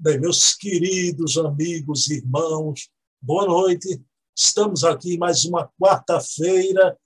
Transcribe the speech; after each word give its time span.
Bem, 0.00 0.16
meus 0.16 0.54
queridos 0.54 1.36
amigos, 1.36 2.08
irmãos, 2.08 2.88
boa 3.20 3.44
noite. 3.44 4.00
Estamos 4.32 4.84
aqui 4.84 5.18
mais 5.18 5.44
uma 5.44 5.68
quarta-feira 5.76 6.96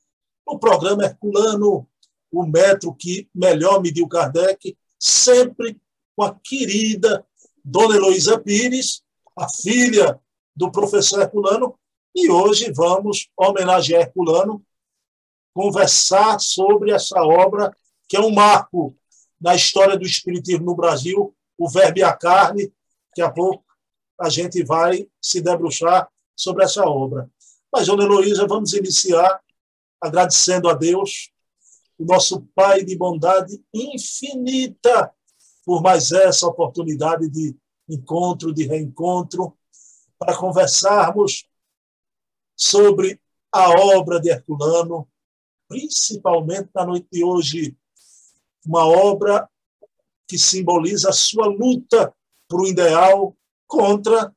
no 0.47 0.59
programa 0.59 1.03
Herculano, 1.03 1.89
o 2.31 2.45
metro 2.45 2.95
que 2.95 3.31
melhor 3.35 3.81
mediu 3.81 4.07
Kardec, 4.07 4.77
sempre 4.99 5.81
com 6.15 6.23
a 6.23 6.39
querida 6.45 7.27
Dona 7.65 7.97
Heloísa 7.97 8.39
Pires, 8.39 9.03
a 9.39 9.49
filha 9.49 10.21
do 10.55 10.71
professor 10.71 11.23
Herculano, 11.23 11.75
e 12.15 12.31
hoje 12.31 12.71
vamos 12.73 13.31
homenagear 13.35 14.03
Herculano, 14.03 14.63
conversar 15.55 16.39
sobre 16.39 16.93
essa 16.93 17.23
obra 17.23 17.75
que 18.07 18.19
é 18.19 18.21
um 18.21 18.35
marco 18.35 18.95
na 19.41 19.55
história 19.55 19.97
do 19.97 20.05
espiritismo 20.05 20.67
no 20.67 20.77
Brasil, 20.77 21.35
o 21.57 21.71
Verbo 21.71 21.99
e 21.99 22.03
a 22.03 22.13
Carne, 22.13 22.71
Daqui 23.13 23.21
a 23.21 23.31
pouco 23.31 23.65
a 24.19 24.31
gente 24.31 24.65
vai 24.65 25.07
se 25.21 25.43
debruçar 25.43 26.09
sobre 26.35 26.65
essa 26.65 26.83
obra. 26.85 27.31
Mas, 27.71 27.87
Dona 27.87 28.05
Heloísa, 28.05 28.47
vamos 28.47 28.73
iniciar 28.73 29.39
agradecendo 30.01 30.69
a 30.69 30.75
Deus, 30.75 31.31
o 31.99 32.05
nosso 32.05 32.41
Pai 32.55 32.83
de 32.83 32.97
bondade 32.97 33.63
infinita, 33.73 35.13
por 35.65 35.83
mais 35.83 36.11
essa 36.11 36.47
oportunidade 36.47 37.29
de 37.29 37.55
encontro, 37.89 38.53
de 38.53 38.67
reencontro, 38.67 39.57
para 40.19 40.37
conversarmos 40.37 41.47
sobre 42.57 43.21
a 43.53 43.71
obra 43.97 44.19
de 44.21 44.31
Herculano, 44.31 45.07
principalmente 45.69 46.71
na 46.75 46.87
noite 46.87 47.07
de 47.13 47.23
hoje, 47.23 47.77
uma 48.65 48.87
obra 48.87 49.49
que 50.27 50.39
simboliza 50.39 51.11
a 51.11 51.13
sua 51.13 51.47
luta 51.47 52.15
para 52.53 52.61
o 52.61 52.67
ideal 52.67 53.35
contra 53.67 54.31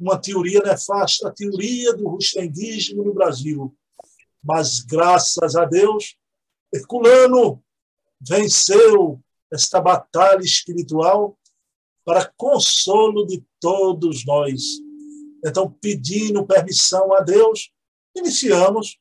uma 0.00 0.18
teoria 0.18 0.60
nefasta, 0.62 1.28
a 1.28 1.32
teoria 1.32 1.92
do 1.92 2.08
rustenguismo 2.08 3.04
no 3.04 3.12
Brasil. 3.12 3.76
Mas, 4.42 4.80
graças 4.80 5.54
a 5.54 5.66
Deus, 5.66 6.16
Herculano 6.72 7.62
venceu 8.18 9.20
esta 9.52 9.82
batalha 9.82 10.40
espiritual 10.40 11.38
para 12.06 12.32
consolo 12.38 13.26
de 13.26 13.44
todos 13.60 14.24
nós. 14.24 14.62
Então, 15.44 15.70
pedindo 15.70 16.46
permissão 16.46 17.12
a 17.12 17.20
Deus, 17.20 17.70
iniciamos 18.16 18.98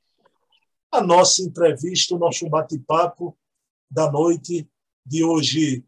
a 0.92 1.02
nossa 1.02 1.42
entrevista, 1.42 2.16
o 2.16 2.20
nosso 2.20 2.50
bate-papo 2.50 3.38
da 3.90 4.12
noite 4.12 4.70
de 5.06 5.24
hoje 5.24 5.86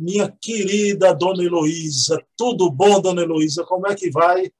minha 0.00 0.34
querida 0.40 1.14
Dona 1.14 1.44
Heloísa. 1.44 2.18
Tudo 2.36 2.70
bom, 2.70 3.00
Dona 3.00 3.22
Heloísa? 3.22 3.64
Como 3.64 3.86
é 3.86 3.94
que 3.94 4.10
vai? 4.10 4.50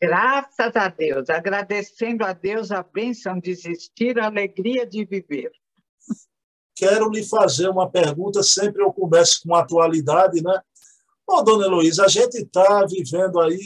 Graças 0.00 0.76
a 0.76 0.88
Deus, 0.88 1.28
agradecendo 1.28 2.24
a 2.24 2.32
Deus 2.32 2.70
a 2.70 2.82
bênção 2.82 3.38
de 3.38 3.50
existir, 3.50 4.18
a 4.18 4.26
alegria 4.26 4.86
de 4.86 5.04
viver. 5.04 5.50
Quero 6.74 7.10
lhe 7.10 7.22
fazer 7.22 7.68
uma 7.68 7.90
pergunta, 7.90 8.42
sempre 8.42 8.82
eu 8.82 8.92
começo 8.92 9.42
com 9.42 9.54
atualidade, 9.54 10.42
né? 10.42 10.58
Bom, 11.26 11.44
dona 11.44 11.66
Heloísa, 11.66 12.06
a 12.06 12.08
gente 12.08 12.38
está 12.38 12.84
vivendo 12.86 13.38
aí 13.40 13.58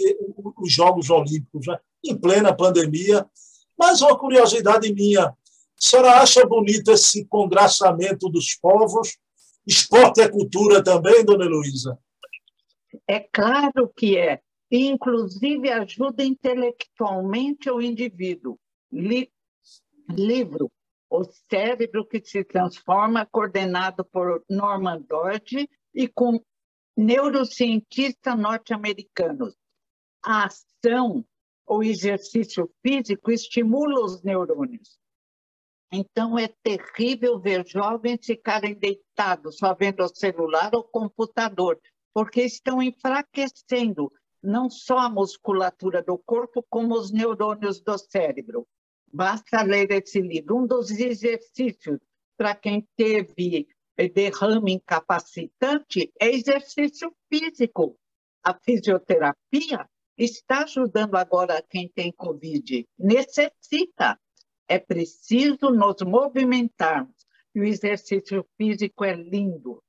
os 0.58 0.72
Jogos 0.72 1.08
Olímpicos, 1.08 1.66
né? 1.66 1.78
em 2.04 2.16
plena 2.16 2.54
pandemia, 2.54 3.24
mas 3.78 4.02
uma 4.02 4.18
curiosidade 4.18 4.92
minha, 4.92 5.26
a 5.26 5.34
senhora 5.78 6.20
acha 6.20 6.44
bonito 6.46 6.90
esse 6.90 7.24
congraçamento 7.26 8.28
dos 8.28 8.54
povos 8.54 9.16
Esporte 9.66 10.20
é 10.20 10.28
cultura 10.28 10.82
também, 10.82 11.24
dona 11.24 11.44
Heloísa? 11.44 11.98
É 13.08 13.20
claro 13.20 13.92
que 13.96 14.16
é. 14.16 14.40
Inclusive, 14.70 15.70
ajuda 15.70 16.24
intelectualmente 16.24 17.70
o 17.70 17.80
indivíduo. 17.80 18.58
Li 18.92 19.30
livro 20.08 20.70
O 21.08 21.24
Cérebro 21.24 22.06
que 22.06 22.20
se 22.24 22.44
Transforma, 22.44 23.26
coordenado 23.26 24.04
por 24.04 24.44
Norman 24.48 25.00
Doidge 25.08 25.68
e 25.94 26.08
com 26.08 26.40
neurocientistas 26.96 28.38
norte-americanos. 28.38 29.54
A 30.22 30.46
ação, 30.46 31.24
o 31.66 31.82
exercício 31.82 32.70
físico 32.82 33.30
estimula 33.30 34.04
os 34.04 34.22
neurônios. 34.22 34.98
Então, 35.96 36.36
é 36.36 36.48
terrível 36.48 37.38
ver 37.38 37.64
jovens 37.64 38.26
ficarem 38.26 38.74
deitados 38.74 39.58
só 39.58 39.72
vendo 39.72 40.02
o 40.02 40.08
celular 40.08 40.74
ou 40.74 40.82
computador, 40.82 41.80
porque 42.12 42.42
estão 42.42 42.82
enfraquecendo 42.82 44.12
não 44.42 44.68
só 44.68 44.98
a 44.98 45.08
musculatura 45.08 46.02
do 46.02 46.18
corpo, 46.18 46.66
como 46.68 46.96
os 46.96 47.12
neurônios 47.12 47.80
do 47.80 47.96
cérebro. 47.96 48.66
Basta 49.12 49.62
ler 49.62 49.92
esse 49.92 50.20
livro. 50.20 50.56
Um 50.56 50.66
dos 50.66 50.90
exercícios 50.90 52.00
para 52.36 52.56
quem 52.56 52.84
teve 52.96 53.68
derrame 54.12 54.72
incapacitante 54.72 56.12
é 56.20 56.28
exercício 56.28 57.14
físico. 57.32 57.96
A 58.42 58.52
fisioterapia 58.52 59.88
está 60.18 60.64
ajudando 60.64 61.14
agora 61.14 61.64
quem 61.70 61.88
tem 61.88 62.12
Covid. 62.12 62.84
Necessita 62.98 64.18
é 64.68 64.78
preciso 64.78 65.70
nos 65.70 65.96
movimentarmos. 66.02 67.14
E 67.54 67.60
o 67.60 67.64
exercício 67.64 68.44
físico 68.56 69.04
é 69.04 69.14
lindo. 69.14 69.82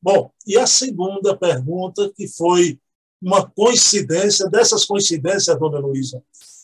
Bom, 0.00 0.32
e 0.46 0.56
a 0.58 0.66
segunda 0.66 1.36
pergunta, 1.36 2.12
que 2.14 2.28
foi 2.28 2.78
uma 3.20 3.48
coincidência, 3.50 4.48
dessas 4.48 4.84
coincidências, 4.84 5.58
dona 5.58 5.78
Luísa, 5.78 6.22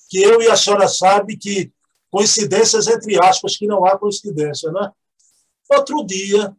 que 0.09 0.23
eu 0.23 0.41
e 0.43 0.49
a 0.49 0.57
senhora 0.57 0.87
sabe 0.89 1.37
que 1.37 1.73
coincidências 2.11 2.87
entre 2.87 3.19
aspas, 3.25 3.57
que 3.57 3.67
não 3.67 3.85
há 3.85 3.99
coincidência, 3.99 4.71
né? 4.71 4.93
Outro 5.69 6.05
dia, 6.05 6.55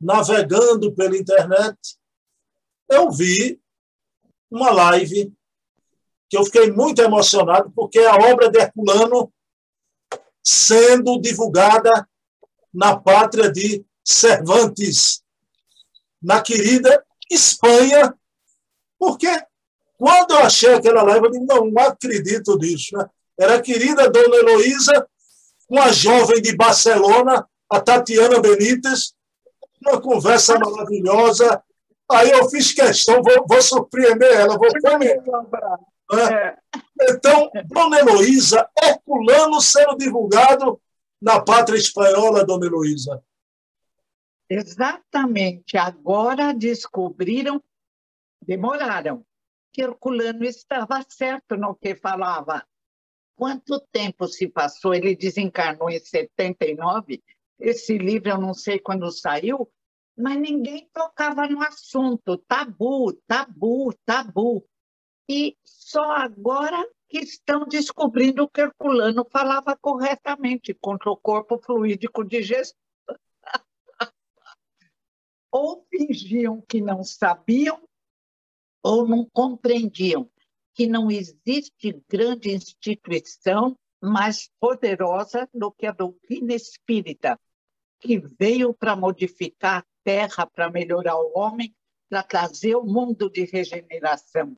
navegando 0.00 0.92
pela 0.94 1.16
internet, 1.16 1.76
eu 2.88 3.10
vi 3.10 3.60
uma 4.50 4.70
live 4.70 5.32
que 6.32 6.38
eu 6.38 6.46
fiquei 6.46 6.72
muito 6.72 7.02
emocionado, 7.02 7.70
porque 7.76 7.98
é 7.98 8.06
a 8.06 8.16
obra 8.32 8.50
de 8.50 8.58
Herculano 8.58 9.30
sendo 10.42 11.20
divulgada 11.20 12.08
na 12.72 12.96
pátria 12.96 13.52
de 13.52 13.84
Cervantes, 14.02 15.22
na 16.22 16.40
querida 16.40 17.04
Espanha, 17.30 18.14
porque 18.98 19.28
quando 19.98 20.30
eu 20.30 20.38
achei 20.38 20.72
aquela 20.72 21.02
live, 21.02 21.26
eu 21.26 21.30
disse, 21.32 21.44
não, 21.44 21.66
não 21.66 21.82
acredito 21.82 22.56
nisso. 22.56 22.96
Né? 22.96 23.06
Era 23.38 23.56
a 23.56 23.60
querida 23.60 24.08
Dona 24.08 24.36
Heloísa, 24.36 25.06
com 25.68 25.78
a 25.78 25.92
jovem 25.92 26.40
de 26.40 26.56
Barcelona, 26.56 27.46
a 27.68 27.78
Tatiana 27.78 28.40
Benítez, 28.40 29.12
uma 29.86 30.00
conversa 30.00 30.58
maravilhosa. 30.58 31.62
Aí 32.10 32.30
eu 32.30 32.48
fiz 32.48 32.72
questão, 32.72 33.22
vou, 33.22 33.44
vou 33.46 33.60
surpreender 33.60 34.32
ela, 34.32 34.56
vou 34.56 34.70
comentar. 34.80 35.91
É. 36.12 36.56
Então, 37.10 37.50
Dona 37.66 37.98
Heloísa, 37.98 38.68
Herculano 38.80 39.60
sendo 39.60 39.96
divulgado 39.96 40.80
na 41.20 41.40
pátria 41.40 41.78
espanhola, 41.78 42.44
Dona 42.44 42.66
Heloísa. 42.66 43.22
Exatamente. 44.48 45.76
Agora 45.76 46.52
descobriram, 46.52 47.62
demoraram, 48.40 49.24
que 49.72 49.82
Herculano 49.82 50.44
estava 50.44 51.02
certo 51.08 51.56
no 51.56 51.74
que 51.74 51.94
falava. 51.94 52.62
Quanto 53.34 53.80
tempo 53.90 54.28
se 54.28 54.46
passou? 54.48 54.94
Ele 54.94 55.16
desencarnou 55.16 55.88
em 55.88 55.98
79. 55.98 57.22
Esse 57.58 57.96
livro 57.96 58.28
eu 58.28 58.38
não 58.38 58.52
sei 58.52 58.78
quando 58.78 59.10
saiu, 59.10 59.70
mas 60.16 60.38
ninguém 60.38 60.88
tocava 60.92 61.48
no 61.48 61.62
assunto. 61.62 62.36
Tabu, 62.36 63.14
tabu, 63.26 63.94
tabu. 64.04 64.64
E 65.34 65.56
só 65.64 66.10
agora 66.10 66.86
que 67.08 67.20
estão 67.20 67.66
descobrindo 67.66 68.46
que 68.50 68.60
Herculano 68.60 69.24
falava 69.24 69.74
corretamente 69.74 70.74
contra 70.74 71.10
o 71.10 71.16
corpo 71.16 71.56
fluídico 71.56 72.22
de 72.22 72.42
Jesus. 72.42 72.74
ou 75.50 75.86
fingiam 75.88 76.60
que 76.60 76.82
não 76.82 77.02
sabiam, 77.02 77.82
ou 78.82 79.08
não 79.08 79.26
compreendiam 79.32 80.30
que 80.74 80.86
não 80.86 81.10
existe 81.10 82.04
grande 82.06 82.50
instituição 82.50 83.74
mais 84.02 84.50
poderosa 84.60 85.48
do 85.54 85.72
que 85.72 85.86
a 85.86 85.92
doutrina 85.92 86.52
espírita, 86.52 87.40
que 88.00 88.18
veio 88.18 88.74
para 88.74 88.94
modificar 88.94 89.78
a 89.78 89.86
terra, 90.04 90.44
para 90.44 90.70
melhorar 90.70 91.16
o 91.16 91.32
homem, 91.34 91.74
para 92.10 92.22
trazer 92.22 92.76
o 92.76 92.84
mundo 92.84 93.30
de 93.30 93.46
regeneração 93.46 94.54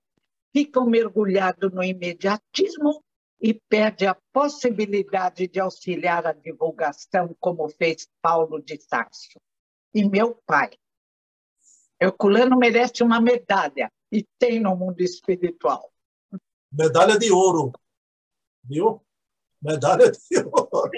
ficam 0.54 0.86
mergulhados 0.86 1.72
no 1.72 1.82
imediatismo 1.82 3.02
e 3.40 3.52
perde 3.52 4.06
a 4.06 4.16
possibilidade 4.32 5.48
de 5.48 5.58
auxiliar 5.58 6.24
a 6.26 6.32
divulgação, 6.32 7.36
como 7.40 7.68
fez 7.68 8.08
Paulo 8.22 8.62
de 8.62 8.78
Tarso. 8.78 9.40
E 9.92 10.08
meu 10.08 10.40
pai. 10.46 10.70
Herculano 12.00 12.56
merece 12.56 13.02
uma 13.02 13.20
medalha, 13.20 13.90
e 14.10 14.24
tem 14.38 14.60
no 14.60 14.76
mundo 14.76 15.00
espiritual. 15.00 15.92
Medalha 16.70 17.18
de 17.18 17.32
ouro, 17.32 17.72
viu? 18.62 19.02
Medalha 19.60 20.10
de 20.10 20.38
ouro. 20.38 20.90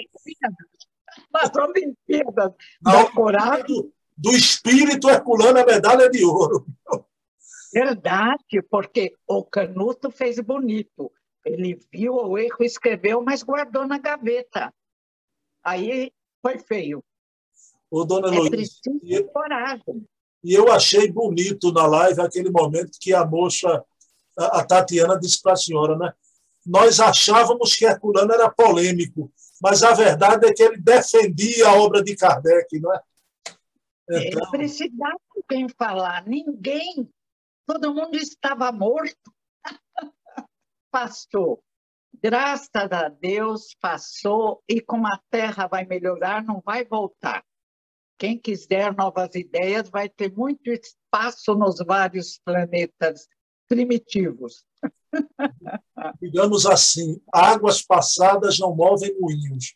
Nas 1.31 1.51
Olimpíadas 1.55 2.53
da 2.81 3.11
coragem. 3.11 3.65
Do, 3.65 3.93
do 4.15 4.31
espírito 4.31 5.09
Herculano, 5.09 5.59
a 5.59 5.65
medalha 5.65 6.09
de 6.09 6.23
ouro. 6.23 6.65
Verdade, 7.73 8.61
porque 8.69 9.13
o 9.27 9.43
Canuto 9.43 10.09
fez 10.09 10.39
bonito. 10.39 11.11
Ele 11.45 11.79
viu 11.91 12.13
o 12.13 12.37
erro, 12.37 12.63
escreveu, 12.63 13.21
mas 13.21 13.43
guardou 13.43 13.87
na 13.87 13.97
gaveta. 13.97 14.73
Aí 15.63 16.11
foi 16.41 16.59
feio. 16.59 17.03
O 17.89 18.03
dona 18.03 18.27
é 18.27 18.39
Luiz, 18.39 18.79
e, 19.03 19.23
coragem. 19.23 20.05
E 20.43 20.53
eu 20.53 20.71
achei 20.71 21.11
bonito 21.11 21.71
na 21.71 21.85
live 21.85 22.21
aquele 22.21 22.51
momento 22.51 22.97
que 22.99 23.13
a 23.13 23.25
moça, 23.25 23.83
a, 24.37 24.59
a 24.59 24.65
Tatiana, 24.65 25.17
disse 25.17 25.41
para 25.41 25.53
a 25.53 25.57
senhora, 25.57 25.97
né? 25.97 26.13
Nós 26.65 26.99
achávamos 26.99 27.75
que 27.75 27.85
Herculano 27.85 28.33
era 28.33 28.49
polêmico, 28.49 29.31
mas 29.61 29.83
a 29.83 29.93
verdade 29.93 30.47
é 30.47 30.53
que 30.53 30.61
ele 30.61 30.77
defendia 30.77 31.69
a 31.69 31.75
obra 31.75 32.03
de 32.03 32.13
Kardec, 32.15 32.77
não 32.79 32.93
é? 32.93 33.01
Então... 34.09 34.41
Ele 34.41 34.51
precisava 34.51 35.17
quem 35.47 35.69
falar, 35.69 36.25
ninguém 36.27 37.09
todo 37.67 37.93
mundo 37.93 38.15
estava 38.15 38.71
morto. 38.71 39.31
passou. 40.89 41.61
Graças 42.19 42.69
a 42.73 43.09
Deus 43.09 43.75
passou 43.79 44.63
e 44.67 44.81
como 44.81 45.05
a 45.05 45.19
Terra 45.29 45.67
vai 45.67 45.85
melhorar, 45.85 46.43
não 46.43 46.61
vai 46.65 46.83
voltar. 46.83 47.43
Quem 48.17 48.39
quiser 48.39 48.95
novas 48.95 49.35
ideias 49.35 49.89
vai 49.89 50.09
ter 50.09 50.33
muito 50.33 50.71
espaço 50.71 51.53
nos 51.53 51.77
vários 51.85 52.39
planetas 52.43 53.27
primitivos. 53.67 54.65
Digamos 56.19 56.65
assim, 56.65 57.21
águas 57.31 57.83
passadas 57.83 58.57
não 58.57 58.75
movem 58.75 59.15
moinhos. 59.19 59.75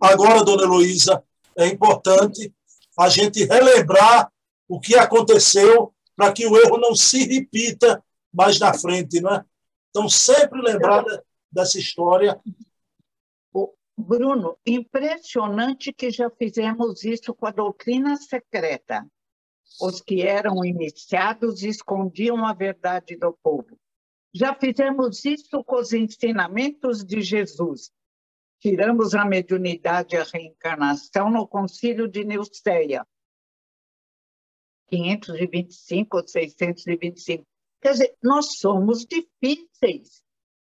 Agora, 0.00 0.42
dona 0.42 0.64
Heloísa, 0.64 1.22
é 1.56 1.68
importante 1.68 2.52
a 2.98 3.08
gente 3.08 3.44
relembrar 3.44 4.32
o 4.68 4.80
que 4.80 4.96
aconteceu 4.96 5.94
para 6.16 6.32
que 6.32 6.46
o 6.46 6.56
erro 6.56 6.78
não 6.78 6.94
se 6.94 7.24
repita 7.24 8.02
mais 8.32 8.58
na 8.58 8.72
frente, 8.72 9.20
não 9.20 9.34
é? 9.34 9.44
Então, 9.90 10.08
sempre 10.08 10.60
lembrar 10.60 11.04
dessa 11.52 11.78
história. 11.78 12.40
Bruno, 13.98 14.58
impressionante 14.66 15.92
que 15.92 16.10
já 16.10 16.28
fizemos 16.28 17.02
isso 17.04 17.32
com 17.34 17.46
a 17.46 17.50
doutrina 17.50 18.16
secreta. 18.16 19.06
Os 19.80 20.02
que 20.02 20.22
eram 20.22 20.64
iniciados 20.64 21.62
escondiam 21.62 22.44
a 22.44 22.52
verdade 22.52 23.16
do 23.16 23.32
povo. 23.42 23.78
Já 24.34 24.54
fizemos 24.54 25.24
isso 25.24 25.64
com 25.64 25.76
os 25.76 25.94
ensinamentos 25.94 27.02
de 27.02 27.22
Jesus. 27.22 27.90
Tiramos 28.60 29.14
a 29.14 29.24
mediunidade 29.24 30.14
e 30.14 30.18
a 30.18 30.24
reencarnação 30.24 31.30
no 31.30 31.48
concílio 31.48 32.06
de 32.06 32.22
Neusteia. 32.22 33.06
525 34.88 36.16
ou 36.16 36.26
625. 36.26 37.46
Quer 37.80 37.92
dizer, 37.92 38.16
nós 38.22 38.58
somos 38.58 39.04
difíceis. 39.04 40.22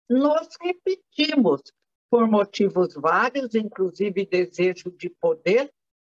Nós 0.09 0.49
repetimos 0.61 1.63
por 2.11 2.29
motivos 2.29 2.95
vários, 2.95 3.55
inclusive 3.55 4.27
desejo 4.27 4.91
de 4.91 5.09
poder 5.09 5.73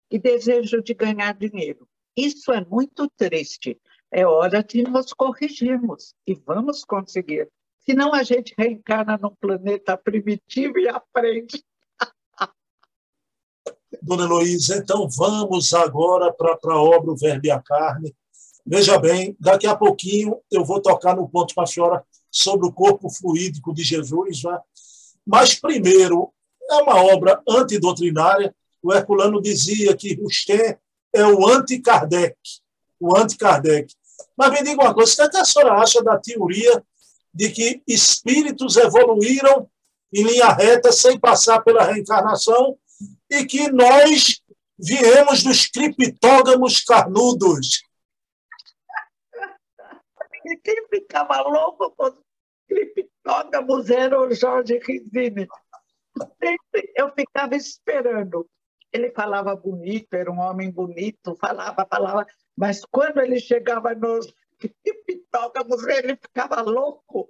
e 0.10 0.18
desejo 0.18 0.82
de 0.82 0.94
ganhar 0.94 1.34
dinheiro. 1.34 1.88
Isso 2.16 2.52
é 2.52 2.64
muito 2.66 3.10
triste. 3.16 3.80
É 4.12 4.26
hora 4.26 4.64
de 4.64 4.84
nos 4.84 5.14
corrigirmos 5.14 6.14
e 6.28 6.36
vamos 6.36 6.84
conseguir. 6.84 7.50
Senão 7.80 8.14
a 8.14 8.24
gente 8.24 8.54
reencarna 8.58 9.18
num 9.18 9.36
planeta 9.36 9.98
primitivo 9.98 10.78
e 10.78 10.88
aprende 10.88 11.64
Dona 14.02 14.24
Heloísa, 14.24 14.78
então 14.78 15.08
vamos 15.10 15.74
agora 15.74 16.32
para 16.34 16.74
a 16.74 16.82
obra 16.82 17.12
O 17.12 17.18
Verbo 17.18 17.46
e 17.46 17.52
a 17.52 17.60
Carne. 17.60 18.14
Veja 18.66 18.98
bem, 18.98 19.36
daqui 19.40 19.68
a 19.68 19.76
pouquinho 19.76 20.40
eu 20.50 20.64
vou 20.64 20.82
tocar 20.82 21.16
no 21.16 21.28
ponto 21.28 21.54
com 21.54 21.62
a 21.62 21.66
senhora 21.66 22.04
sobre 22.32 22.68
o 22.68 22.72
corpo 22.72 23.10
fluídico 23.10 23.74
de 23.74 23.84
Jesus, 23.84 24.38
já. 24.38 24.62
mas 25.26 25.56
primeiro, 25.56 26.32
é 26.70 26.76
uma 26.76 27.04
obra 27.04 27.42
antidoutrinária. 27.48 28.56
O 28.82 28.94
Herculano 28.94 29.42
dizia 29.42 29.96
que 29.96 30.16
Rustem 30.16 30.78
é 31.14 31.26
o 31.26 31.48
anti-Kardec, 31.48 32.38
o 33.00 33.16
anti-Kardec. 33.16 33.94
Mas 34.36 34.52
me 34.52 34.64
diga 34.64 34.82
uma 34.82 34.94
coisa, 34.94 35.26
o 35.26 35.30
que 35.30 35.38
a 35.38 35.46
senhora 35.46 35.74
acha 35.74 36.02
da 36.02 36.18
teoria 36.18 36.84
de 37.34 37.50
que 37.50 37.82
espíritos 37.88 38.78
evoluíram 38.78 39.70
em 40.14 40.24
linha 40.24 40.50
reta 40.50 40.92
sem 40.92 41.20
passar 41.20 41.62
pela 41.62 41.84
reencarnação 41.84 42.78
e 43.30 43.46
que 43.46 43.72
nós 43.72 44.42
viemos 44.78 45.44
dos 45.44 45.68
criptógamos 45.68 46.84
carnudos. 46.84 47.82
Quem 50.64 50.88
ficava 50.90 51.42
louco 51.42 51.92
com 51.92 52.06
os 52.06 52.20
criptógamos 52.68 53.90
era 53.90 54.20
o 54.20 54.34
Jorge 54.34 54.80
Rizini. 54.80 55.48
Eu 56.96 57.12
ficava 57.14 57.56
esperando. 57.56 58.48
Ele 58.92 59.10
falava 59.12 59.56
bonito, 59.56 60.14
era 60.14 60.32
um 60.32 60.40
homem 60.40 60.70
bonito, 60.70 61.36
falava, 61.38 61.88
falava, 61.90 62.28
mas 62.56 62.86
quando 62.86 63.20
ele 63.20 63.40
chegava 63.40 63.96
nos 63.96 64.32
criptógamos, 64.60 65.84
ele 65.88 66.16
ficava 66.16 66.62
louco. 66.62 67.28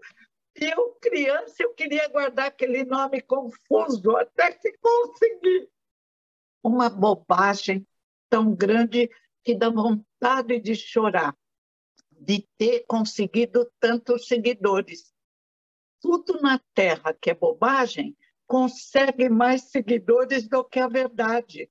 Eu, 0.63 0.91
criança, 1.01 1.55
eu 1.59 1.73
queria 1.73 2.07
guardar 2.07 2.47
aquele 2.47 2.85
nome 2.85 3.21
confuso 3.21 4.15
até 4.15 4.53
que 4.53 4.71
consegui 4.77 5.69
uma 6.63 6.89
bobagem 6.89 7.85
tão 8.29 8.55
grande 8.55 9.09
que 9.43 9.53
dá 9.53 9.69
vontade 9.69 10.59
de 10.61 10.73
chorar, 10.73 11.35
de 12.09 12.47
ter 12.57 12.85
conseguido 12.87 13.69
tantos 13.77 14.27
seguidores. 14.27 15.13
Tudo 15.99 16.39
na 16.41 16.57
Terra 16.73 17.13
que 17.13 17.31
é 17.31 17.33
bobagem 17.33 18.15
consegue 18.47 19.27
mais 19.27 19.63
seguidores 19.63 20.47
do 20.47 20.63
que 20.63 20.79
a 20.79 20.87
verdade. 20.87 21.69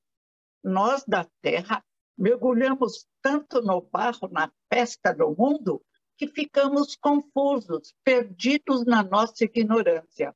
Nós 0.62 1.02
da 1.06 1.26
Terra 1.40 1.82
mergulhamos 2.18 3.06
tanto 3.22 3.62
no 3.62 3.80
barro, 3.80 4.28
na 4.30 4.52
festa 4.70 5.14
do 5.14 5.34
mundo, 5.34 5.82
que 6.22 6.28
ficamos 6.28 6.94
confusos, 6.94 7.96
perdidos 8.04 8.84
na 8.84 9.02
nossa 9.02 9.42
ignorância. 9.44 10.32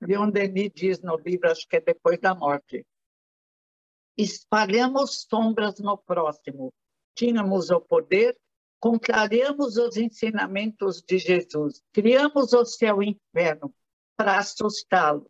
Leon 0.00 0.30
Denis 0.30 0.70
diz 0.72 1.00
no 1.00 1.16
livro, 1.16 1.50
acho 1.50 1.66
que 1.66 1.78
é 1.78 1.80
Depois 1.80 2.20
da 2.20 2.36
Morte, 2.36 2.86
espalhamos 4.16 5.26
sombras 5.28 5.80
no 5.80 5.98
próximo. 5.98 6.72
Tínhamos 7.16 7.70
o 7.70 7.80
poder, 7.80 8.38
contrariamos 8.78 9.76
os 9.76 9.96
ensinamentos 9.96 11.02
de 11.02 11.18
Jesus, 11.18 11.82
criamos 11.92 12.52
o 12.52 12.64
céu 12.64 13.02
e 13.02 13.08
o 13.08 13.10
inferno 13.10 13.74
para 14.16 14.38
assustá-lo. 14.38 15.28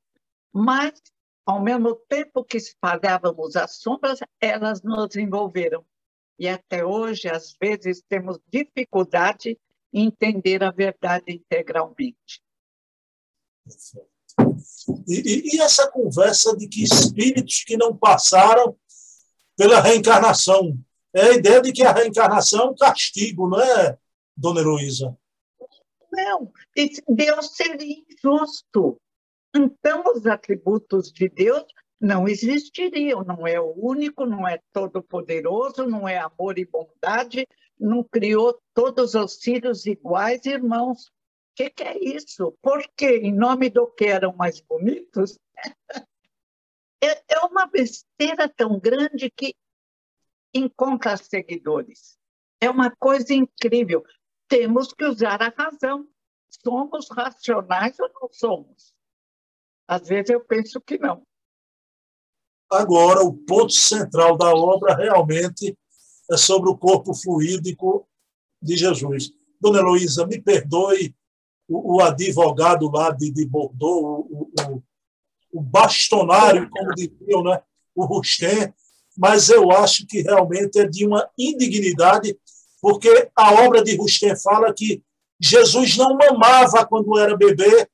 Mas, 0.52 1.00
ao 1.46 1.62
mesmo 1.62 1.94
tempo 2.10 2.44
que 2.44 2.58
espalhávamos 2.58 3.56
as 3.56 3.76
sombras, 3.76 4.18
elas 4.38 4.82
nos 4.82 5.16
envolveram. 5.16 5.82
E 6.38 6.46
até 6.46 6.84
hoje, 6.84 7.26
às 7.26 7.56
vezes, 7.58 8.02
temos 8.06 8.38
dificuldade 8.52 9.58
entender 10.00 10.62
a 10.64 10.70
verdade 10.70 11.24
integralmente. 11.28 12.42
E, 15.06 15.56
e, 15.56 15.60
essa 15.60 15.90
conversa 15.90 16.56
de 16.56 16.68
que 16.68 16.82
espíritos 16.82 17.62
que 17.64 17.76
não 17.76 17.96
passaram 17.96 18.76
pela 19.56 19.80
reencarnação. 19.80 20.76
É 21.14 21.22
a 21.22 21.34
ideia 21.34 21.62
de 21.62 21.72
que 21.72 21.82
a 21.82 21.92
reencarnação 21.92 22.66
é 22.66 22.70
um 22.70 22.74
castigo, 22.74 23.48
não 23.48 23.60
é, 23.60 23.96
dona 24.36 24.60
Heloísa? 24.60 25.16
Não, 26.12 26.52
Deus 27.08 27.54
seria 27.56 28.02
injusto. 28.10 29.00
Então, 29.54 30.02
os 30.12 30.26
atributos 30.26 31.12
de 31.12 31.28
Deus 31.28 31.64
não 32.00 32.28
existiriam. 32.28 33.22
Não 33.24 33.46
é 33.46 33.60
o 33.60 33.72
único, 33.76 34.26
não 34.26 34.46
é 34.46 34.60
todo-poderoso, 34.72 35.86
não 35.86 36.08
é 36.08 36.18
amor 36.18 36.58
e 36.58 36.64
bondade, 36.64 37.46
não 37.78 38.02
criou 38.04 38.58
todos 38.72 39.14
os 39.14 39.36
filhos 39.36 39.86
iguais, 39.86 40.44
irmãos 40.46 41.12
que, 41.54 41.70
que 41.70 41.82
é 41.82 41.98
isso? 41.98 42.56
Porque, 42.60 43.18
em 43.18 43.32
nome 43.32 43.70
do 43.70 43.86
que 43.86 44.06
eram 44.06 44.34
mais 44.34 44.60
bonitos, 44.60 45.38
é, 47.02 47.34
é 47.34 47.38
uma 47.40 47.66
besteira 47.66 48.48
tão 48.48 48.78
grande 48.78 49.30
que 49.30 49.54
encontra 50.52 51.16
seguidores. 51.16 52.18
É 52.60 52.68
uma 52.68 52.94
coisa 52.96 53.32
incrível. 53.32 54.04
Temos 54.48 54.92
que 54.92 55.04
usar 55.04 55.40
a 55.42 55.48
razão. 55.56 56.08
Somos 56.48 57.08
racionais 57.10 57.98
ou 57.98 58.10
não 58.20 58.28
somos? 58.30 58.94
Às 59.88 60.08
vezes 60.08 60.30
eu 60.30 60.44
penso 60.44 60.80
que 60.80 60.98
não. 60.98 61.26
Agora, 62.70 63.22
o 63.22 63.36
ponto 63.36 63.72
central 63.72 64.36
da 64.36 64.52
obra 64.52 64.94
realmente 64.94 65.76
sobre 66.32 66.70
o 66.70 66.76
corpo 66.76 67.14
fluídico 67.14 68.06
de 68.60 68.76
Jesus. 68.76 69.32
Dona 69.60 69.78
Heloísa, 69.78 70.26
me 70.26 70.40
perdoe 70.40 71.14
o, 71.68 71.96
o 71.96 72.00
advogado 72.00 72.90
lá 72.90 73.10
de, 73.10 73.30
de 73.30 73.46
Bordeaux, 73.46 74.26
o, 74.30 74.50
o, 74.60 74.82
o 75.52 75.60
bastonário, 75.60 76.68
como 76.70 76.94
diziam, 76.94 77.42
né? 77.42 77.60
o 77.94 78.04
Rustem, 78.04 78.72
mas 79.16 79.48
eu 79.48 79.70
acho 79.70 80.06
que 80.06 80.22
realmente 80.22 80.78
é 80.78 80.88
de 80.88 81.06
uma 81.06 81.28
indignidade, 81.38 82.36
porque 82.80 83.30
a 83.36 83.52
obra 83.64 83.82
de 83.82 83.96
Rustem 83.96 84.36
fala 84.36 84.72
que 84.74 85.02
Jesus 85.40 85.96
não 85.96 86.16
mamava 86.16 86.84
quando 86.86 87.18
era 87.18 87.36
bebê, 87.36 87.88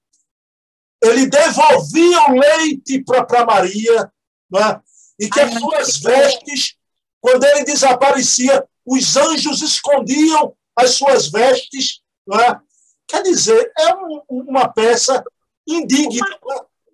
ele 1.02 1.26
devolvia 1.26 2.30
o 2.30 2.38
leite 2.38 3.02
para 3.04 3.44
Maria, 3.44 4.12
né? 4.50 4.80
e 5.18 5.28
que 5.28 5.40
as 5.40 5.52
suas 5.52 5.96
vestes, 5.98 6.76
quando 7.20 7.44
ele 7.44 7.64
desaparecia, 7.64 8.66
os 8.84 9.16
anjos 9.16 9.62
escondiam 9.62 10.56
as 10.74 10.92
suas 10.92 11.30
vestes. 11.30 12.00
Né? 12.26 12.60
Quer 13.06 13.22
dizer, 13.22 13.72
é 13.78 13.94
um, 13.94 14.22
uma 14.28 14.68
peça 14.68 15.22
indigna. 15.66 16.26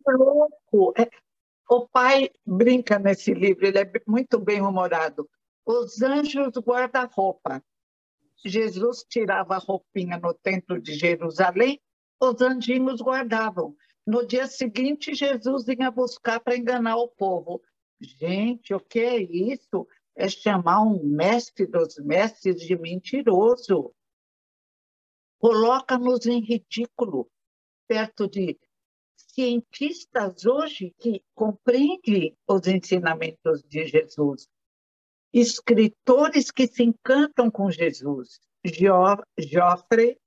Louco. 0.08 0.92
É, 0.96 1.08
o 1.68 1.86
pai 1.88 2.30
brinca 2.44 2.98
nesse 2.98 3.34
livro, 3.34 3.66
ele 3.66 3.78
é 3.78 3.90
muito 4.06 4.38
bem 4.38 4.60
humorado. 4.60 5.28
Os 5.64 6.00
anjos 6.00 6.52
guarda-roupa. 6.58 7.62
Jesus 8.44 9.04
tirava 9.08 9.56
a 9.56 9.58
roupinha 9.58 10.18
no 10.18 10.32
templo 10.32 10.80
de 10.80 10.94
Jerusalém, 10.94 11.80
os 12.20 12.40
anjinhos 12.40 13.00
guardavam. 13.00 13.74
No 14.06 14.24
dia 14.24 14.46
seguinte, 14.46 15.14
Jesus 15.14 15.64
vinha 15.64 15.90
buscar 15.90 16.38
para 16.38 16.56
enganar 16.56 16.96
o 16.96 17.08
povo. 17.08 17.60
Gente, 18.00 18.72
o 18.72 18.78
que 18.80 19.00
é 19.00 19.20
isso? 19.20 19.86
É 20.16 20.28
chamar 20.28 20.82
um 20.82 21.04
mestre 21.04 21.66
dos 21.66 21.98
mestres 21.98 22.60
de 22.60 22.76
mentiroso. 22.76 23.94
Coloca-nos 25.38 26.24
em 26.26 26.40
ridículo 26.40 27.30
perto 27.86 28.26
de 28.26 28.58
cientistas 29.14 30.46
hoje 30.46 30.94
que 30.98 31.22
compreendem 31.34 32.36
os 32.48 32.66
ensinamentos 32.66 33.62
de 33.64 33.86
Jesus, 33.86 34.48
escritores 35.32 36.50
que 36.50 36.66
se 36.66 36.82
encantam 36.82 37.50
com 37.50 37.70
Jesus, 37.70 38.40
Joffre 38.64 40.18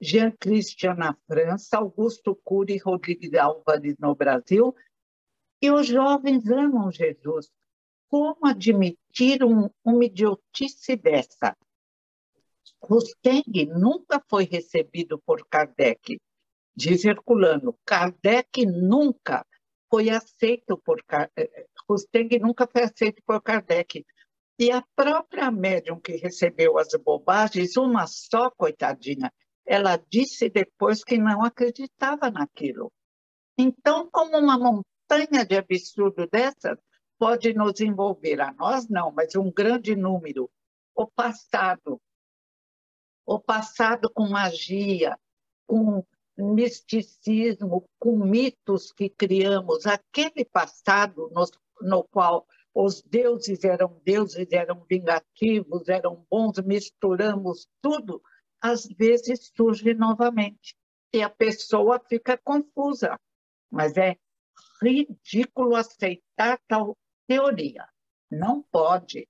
Jean 0.00 0.30
Christian 0.38 0.94
na 0.94 1.14
França, 1.26 1.78
Augusto 1.78 2.36
Cury 2.44 2.74
e 2.74 2.78
Rodrigues 2.78 3.34
Álvares 3.34 3.96
no 3.98 4.14
Brasil. 4.14 4.74
E 5.60 5.70
os 5.70 5.86
jovens 5.86 6.48
amam 6.48 6.90
Jesus. 6.92 7.50
Como 8.08 8.46
admitir 8.46 9.44
um, 9.44 9.68
uma 9.84 10.04
idiotice 10.04 10.96
dessa? 10.96 11.56
Rusteng 12.80 13.66
nunca 13.66 14.22
foi 14.28 14.44
recebido 14.44 15.18
por 15.18 15.46
Kardec. 15.48 16.18
Diz 16.74 17.04
Herculano, 17.04 17.78
Kardec 17.84 18.64
nunca 18.64 19.44
foi 19.90 20.10
aceito 20.10 20.78
por 20.78 21.02
Rusteng 21.88 22.34
eh, 22.34 22.38
nunca 22.38 22.66
foi 22.66 22.84
aceito 22.84 23.22
por 23.26 23.42
Kardec. 23.42 24.04
E 24.58 24.70
a 24.72 24.82
própria 24.96 25.50
médium 25.50 26.00
que 26.00 26.16
recebeu 26.16 26.78
as 26.78 26.88
bobagens, 27.04 27.76
uma 27.76 28.06
só, 28.06 28.50
coitadinha, 28.50 29.32
ela 29.66 29.96
disse 29.96 30.48
depois 30.48 31.04
que 31.04 31.18
não 31.18 31.44
acreditava 31.44 32.30
naquilo. 32.30 32.90
Então, 33.56 34.08
como 34.10 34.38
uma 34.38 34.58
montanha 34.58 35.44
de 35.44 35.56
absurdo 35.56 36.26
dessas 36.26 36.78
pode 37.18 37.52
nos 37.52 37.80
envolver, 37.80 38.40
a 38.40 38.52
nós 38.52 38.88
não, 38.88 39.10
mas 39.10 39.34
um 39.34 39.50
grande 39.50 39.96
número, 39.96 40.50
o 40.94 41.06
passado. 41.06 42.00
O 43.26 43.38
passado 43.38 44.10
com 44.10 44.28
magia, 44.28 45.18
com 45.66 46.02
misticismo, 46.36 47.84
com 47.98 48.16
mitos 48.16 48.92
que 48.92 49.10
criamos, 49.10 49.86
aquele 49.86 50.44
passado 50.44 51.30
no, 51.34 51.44
no 51.82 52.04
qual 52.04 52.46
os 52.72 53.02
deuses 53.02 53.64
eram 53.64 54.00
deuses, 54.04 54.46
eram 54.50 54.84
vingativos, 54.88 55.88
eram 55.88 56.24
bons, 56.30 56.58
misturamos 56.64 57.66
tudo 57.82 58.22
às 58.60 58.86
vezes 58.86 59.52
surge 59.56 59.94
novamente 59.94 60.76
e 61.12 61.22
a 61.22 61.30
pessoa 61.30 62.00
fica 62.08 62.36
confusa. 62.38 63.18
Mas 63.70 63.96
é 63.96 64.16
ridículo 64.82 65.76
aceitar 65.76 66.60
tal 66.66 66.96
teoria. 67.28 67.86
Não 68.30 68.62
pode. 68.62 69.28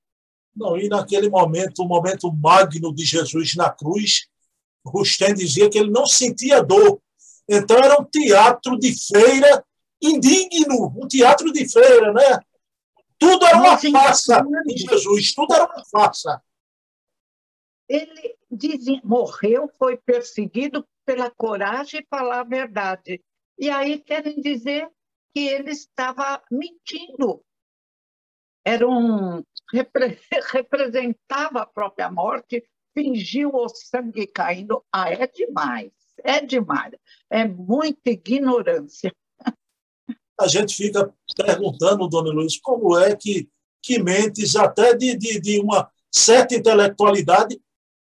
Não, 0.56 0.78
e 0.78 0.88
naquele 0.88 1.28
momento, 1.28 1.82
o 1.82 1.88
momento 1.88 2.32
magno 2.32 2.94
de 2.94 3.04
Jesus 3.04 3.54
na 3.54 3.70
cruz, 3.70 4.28
Rustem 4.84 5.34
dizia 5.34 5.68
que 5.68 5.78
ele 5.78 5.90
não 5.90 6.06
sentia 6.06 6.62
dor. 6.62 7.00
Então 7.48 7.76
era 7.78 8.00
um 8.00 8.04
teatro 8.04 8.78
de 8.78 8.94
feira 8.94 9.64
indigno, 10.00 10.94
um 10.96 11.06
teatro 11.06 11.52
de 11.52 11.68
feira, 11.68 12.12
né? 12.12 12.40
Tudo 13.18 13.44
era 13.44 13.56
uma 13.56 13.76
farsa 13.76 14.44
em 14.68 14.76
Jesus, 14.76 15.34
tudo 15.34 15.52
era 15.52 15.64
uma 15.64 15.84
farsa. 15.90 16.40
Ele 17.88 18.36
dizem, 18.50 19.00
morreu, 19.02 19.68
foi 19.78 19.96
perseguido 19.96 20.86
pela 21.04 21.30
coragem 21.30 22.00
de 22.00 22.06
falar 22.08 22.40
a 22.40 22.44
verdade. 22.44 23.22
E 23.58 23.70
aí 23.70 23.98
querem 23.98 24.40
dizer 24.40 24.88
que 25.34 25.40
ele 25.40 25.70
estava 25.70 26.42
mentindo. 26.50 27.42
Era 28.68 28.86
um 28.86 29.42
repre, 29.72 30.18
representava 30.52 31.62
a 31.62 31.66
própria 31.66 32.10
morte, 32.10 32.62
fingiu 32.92 33.50
o 33.54 33.66
sangue 33.66 34.26
caindo. 34.26 34.84
Ah, 34.92 35.10
é 35.10 35.26
demais, 35.26 35.90
é 36.22 36.44
demais. 36.44 36.92
É 37.30 37.48
muita 37.48 38.10
ignorância. 38.10 39.10
A 40.38 40.46
gente 40.46 40.76
fica 40.76 41.10
perguntando, 41.34 42.08
dona 42.08 42.30
Luiz, 42.30 42.60
como 42.60 42.98
é 42.98 43.16
que, 43.16 43.48
que 43.82 44.02
mentes 44.02 44.54
até 44.54 44.94
de, 44.94 45.16
de, 45.16 45.40
de 45.40 45.60
uma 45.60 45.90
certa 46.12 46.54
intelectualidade 46.54 47.58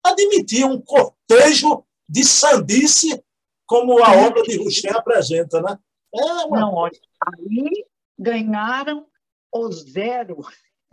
admitir 0.04 0.66
um 0.66 0.78
cortejo 0.78 1.86
de 2.06 2.22
sandice 2.22 3.24
como 3.66 4.04
a 4.04 4.12
obra 4.26 4.42
de 4.42 4.58
Rustem 4.58 4.90
apresenta, 4.90 5.62
né? 5.62 5.78
É 6.14 6.22
uma... 6.44 6.60
Não, 6.60 6.74
olha, 6.74 7.00
aí 7.26 7.86
ganharam 8.18 9.09
o 9.52 9.70
zero 9.70 10.38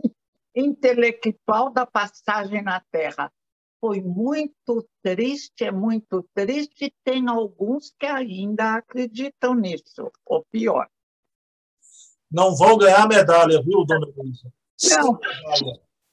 intelectual 0.54 1.70
da 1.70 1.86
passagem 1.86 2.62
na 2.62 2.80
Terra. 2.90 3.32
Foi 3.80 4.00
muito 4.00 4.88
triste, 5.02 5.64
é 5.64 5.70
muito 5.70 6.28
triste. 6.34 6.92
Tem 7.04 7.28
alguns 7.28 7.94
que 7.98 8.06
ainda 8.06 8.74
acreditam 8.74 9.54
nisso, 9.54 10.10
ou 10.26 10.44
pior. 10.50 10.88
Não 12.30 12.56
vão 12.56 12.76
ganhar 12.76 13.06
medalha, 13.08 13.62
viu, 13.62 13.84
dona 13.84 14.06
Luísa? 14.16 14.52
Não. 14.90 15.18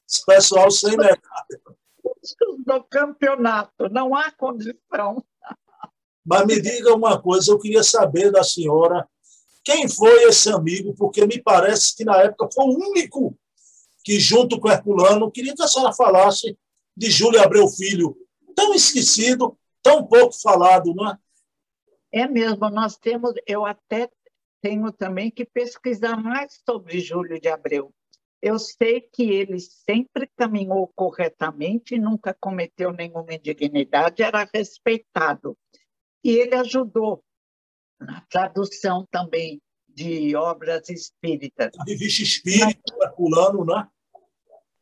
Esse 0.08 0.24
pessoal 0.24 0.70
sem 0.70 0.96
medalha 0.96 1.18
do 2.64 2.82
campeonato, 2.84 3.88
não 3.90 4.14
há 4.14 4.30
condição. 4.32 5.24
Mas 6.24 6.46
me 6.46 6.60
diga 6.60 6.94
uma 6.94 7.20
coisa, 7.20 7.52
eu 7.52 7.58
queria 7.58 7.82
saber 7.82 8.32
da 8.32 8.42
senhora 8.42 9.08
quem 9.66 9.88
foi 9.88 10.22
esse 10.28 10.48
amigo, 10.48 10.94
porque 10.94 11.26
me 11.26 11.42
parece 11.42 11.96
que 11.96 12.04
na 12.04 12.22
época 12.22 12.48
foi 12.54 12.66
o 12.66 12.88
único 12.88 13.36
que, 14.04 14.20
junto 14.20 14.60
com 14.60 14.70
Herculano, 14.70 15.28
queria 15.28 15.56
que 15.56 15.62
a 15.62 15.66
senhora 15.66 15.92
falasse 15.92 16.56
de 16.96 17.10
Júlio 17.10 17.42
Abreu 17.42 17.66
Filho, 17.66 18.16
tão 18.54 18.72
esquecido, 18.72 19.58
tão 19.82 20.06
pouco 20.06 20.40
falado, 20.40 20.94
não 20.94 21.10
é? 21.10 21.18
É 22.12 22.28
mesmo, 22.28 22.70
nós 22.70 22.96
temos, 22.96 23.32
eu 23.44 23.66
até 23.66 24.08
tenho 24.62 24.92
também 24.92 25.32
que 25.32 25.44
pesquisar 25.44 26.16
mais 26.16 26.62
sobre 26.64 27.00
Júlio 27.00 27.40
de 27.40 27.48
Abreu. 27.48 27.92
Eu 28.40 28.60
sei 28.60 29.00
que 29.00 29.24
ele 29.24 29.58
sempre 29.58 30.30
caminhou 30.36 30.92
corretamente, 30.94 31.98
nunca 31.98 32.32
cometeu 32.32 32.92
nenhuma 32.92 33.34
indignidade, 33.34 34.22
era 34.22 34.48
respeitado. 34.54 35.58
E 36.22 36.30
ele 36.36 36.54
ajudou 36.54 37.24
na 38.00 38.20
tradução 38.28 39.06
também 39.10 39.60
de 39.88 40.36
obras 40.36 40.88
espíritas. 40.90 41.70
A 41.78 41.84
revista 41.84 42.22
Espírita, 42.22 42.94
Herculano, 43.02 43.64
né? 43.64 43.88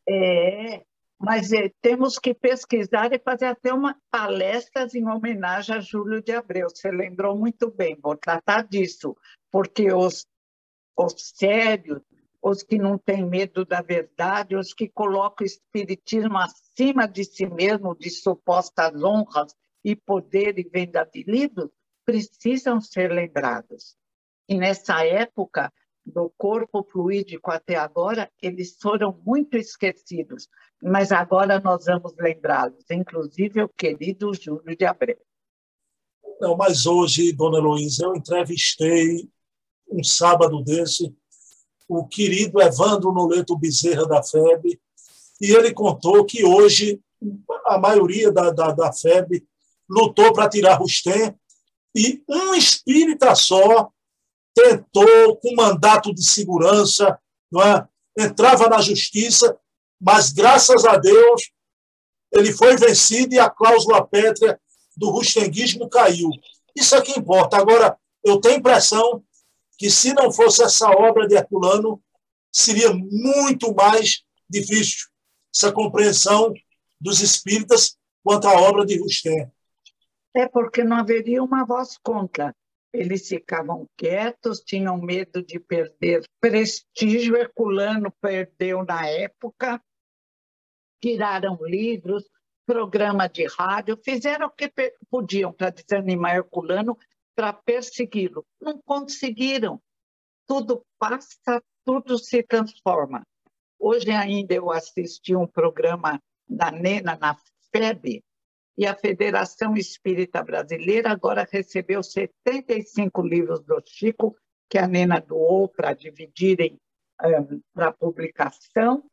É, 0.09 0.85
mas 1.18 1.52
é, 1.52 1.71
temos 1.80 2.18
que 2.18 2.35
pesquisar 2.35 3.12
e 3.12 3.18
fazer 3.18 3.47
até 3.47 3.73
uma 3.73 3.97
palestras 4.11 4.94
em 4.94 5.09
homenagem 5.09 5.76
a 5.76 5.80
Júlio 5.80 6.23
de 6.23 6.33
Abreu. 6.33 6.68
Você 6.68 6.90
lembrou 6.90 7.37
muito 7.38 7.71
bem, 7.71 7.97
vou 8.02 8.16
tratar 8.16 8.66
disso, 8.66 9.16
porque 9.50 9.92
os, 9.92 10.26
os 10.97 11.14
sérios, 11.35 12.02
os 12.42 12.62
que 12.62 12.76
não 12.76 12.99
têm 12.99 13.25
medo 13.25 13.64
da 13.64 13.80
verdade, 13.80 14.56
os 14.56 14.75
que 14.75 14.88
colocam 14.88 15.44
o 15.44 15.47
espiritismo 15.47 16.37
acima 16.37 17.06
de 17.06 17.25
si 17.25 17.47
mesmo, 17.47 17.94
de 17.94 18.11
supostas 18.11 19.02
honras 19.02 19.54
e 19.83 19.94
poder 19.94 20.59
e 20.59 20.64
venda 20.64 21.04
de 21.04 21.23
livros, 21.23 21.71
precisam 22.04 22.80
ser 22.80 23.11
lembrados. 23.11 23.96
E 24.49 24.56
nessa 24.56 25.04
época, 25.04 25.73
do 26.04 26.30
corpo 26.37 26.82
fluídico 26.82 27.50
até 27.50 27.76
agora, 27.76 28.30
eles 28.42 28.76
foram 28.80 29.18
muito 29.25 29.56
esquecidos, 29.56 30.49
mas 30.82 31.11
agora 31.11 31.58
nós 31.61 31.87
vamos 31.87 32.14
lembrá-los, 32.18 32.84
inclusive 32.90 33.62
o 33.62 33.68
querido 33.68 34.32
Júlio 34.34 34.76
de 34.76 34.84
Abreu. 34.84 35.18
Não, 36.40 36.56
mas 36.56 36.84
hoje, 36.84 37.32
dona 37.32 37.58
Heloísa, 37.58 38.04
eu 38.04 38.14
entrevistei 38.14 39.30
um 39.88 40.02
sábado 40.02 40.62
desse 40.62 41.14
o 41.88 42.06
querido 42.06 42.61
Evandro 42.61 43.12
Noleto 43.12 43.56
Bezerra 43.56 44.06
da 44.06 44.23
FEB, 44.23 44.80
e 45.40 45.52
ele 45.52 45.73
contou 45.73 46.25
que 46.25 46.44
hoje 46.44 47.00
a 47.66 47.78
maioria 47.78 48.32
da, 48.32 48.50
da, 48.50 48.73
da 48.73 48.92
FEB 48.92 49.46
lutou 49.88 50.32
para 50.32 50.49
tirar 50.49 50.76
Rustem, 50.76 51.34
e 51.95 52.23
um 52.29 52.55
espírita 52.55 53.35
só 53.35 53.91
tentou, 54.55 55.37
com 55.37 55.55
mandato 55.55 56.15
de 56.15 56.25
segurança, 56.25 57.19
não 57.51 57.63
é? 57.63 57.87
entrava 58.19 58.69
na 58.69 58.81
justiça, 58.81 59.57
mas 60.01 60.33
graças 60.33 60.85
a 60.85 60.97
Deus 60.97 61.51
ele 62.33 62.53
foi 62.53 62.77
vencido 62.77 63.35
e 63.35 63.39
a 63.39 63.51
cláusula 63.51 64.07
pétrea 64.07 64.61
do 64.97 65.11
rustenguismo 65.11 65.89
caiu. 65.89 66.29
Isso 66.75 66.95
é 66.95 67.03
que 67.03 67.19
importa. 67.19 67.57
Agora, 67.57 67.97
eu 68.25 68.41
tenho 68.41 68.57
a 68.57 68.59
impressão 68.59 69.23
que 69.79 69.91
se 69.91 70.13
não 70.13 70.33
fosse 70.33 70.63
essa 70.63 70.89
obra 70.91 71.27
de 71.27 71.35
Herculano, 71.35 72.03
seria 72.53 72.93
muito 72.93 73.75
mais 73.75 74.23
difícil 74.49 75.09
essa 75.55 75.73
compreensão 75.73 76.53
dos 77.01 77.21
espíritas 77.21 77.97
quanto 78.23 78.49
à 78.49 78.53
obra 78.53 78.85
de 78.85 78.99
Rustem. 78.99 79.51
É 80.35 80.49
porque 80.49 80.83
não 80.83 80.97
haveria 80.97 81.43
uma 81.43 81.64
voz 81.64 81.97
contra. 81.99 82.55
Eles 82.93 83.29
ficavam 83.29 83.88
quietos, 83.97 84.61
tinham 84.61 84.99
medo 85.00 85.43
de 85.43 85.61
perder 85.61 86.25
prestígio. 86.41 87.37
Herculano 87.37 88.12
perdeu 88.21 88.85
na 88.85 89.07
época, 89.07 89.81
tiraram 91.00 91.59
livros, 91.62 92.29
programa 92.67 93.29
de 93.29 93.47
rádio, 93.47 93.97
fizeram 94.03 94.47
o 94.47 94.50
que 94.50 94.73
podiam 95.11 95.53
para 95.53 95.71
desanimar 95.71 96.37
Herculano, 96.37 96.99
para 97.35 97.53
persegui-lo. 97.53 98.45
Não 98.61 98.81
conseguiram. 98.81 99.81
Tudo 100.47 100.85
passa, 100.99 101.62
tudo 101.85 102.19
se 102.19 102.43
transforma. 102.43 103.26
Hoje 103.79 104.11
ainda 104.11 104.55
eu 104.55 104.71
assisti 104.71 105.35
um 105.35 105.47
programa 105.47 106.21
da 106.49 106.71
Nena 106.71 107.17
na 107.17 107.37
FEB, 107.73 108.23
e 108.76 108.87
a 108.87 108.95
Federação 108.95 109.76
Espírita 109.76 110.43
Brasileira 110.43 111.11
agora 111.11 111.47
recebeu 111.50 112.02
75 112.02 113.23
livros 113.23 113.62
do 113.62 113.81
Chico, 113.85 114.37
que 114.69 114.78
a 114.78 114.88
Nena 114.88 115.21
doou 115.21 115.69
para 115.69 115.95
dividirem 115.95 116.81
um, 117.23 117.61
para 117.73 117.93
publicação. 117.93 119.04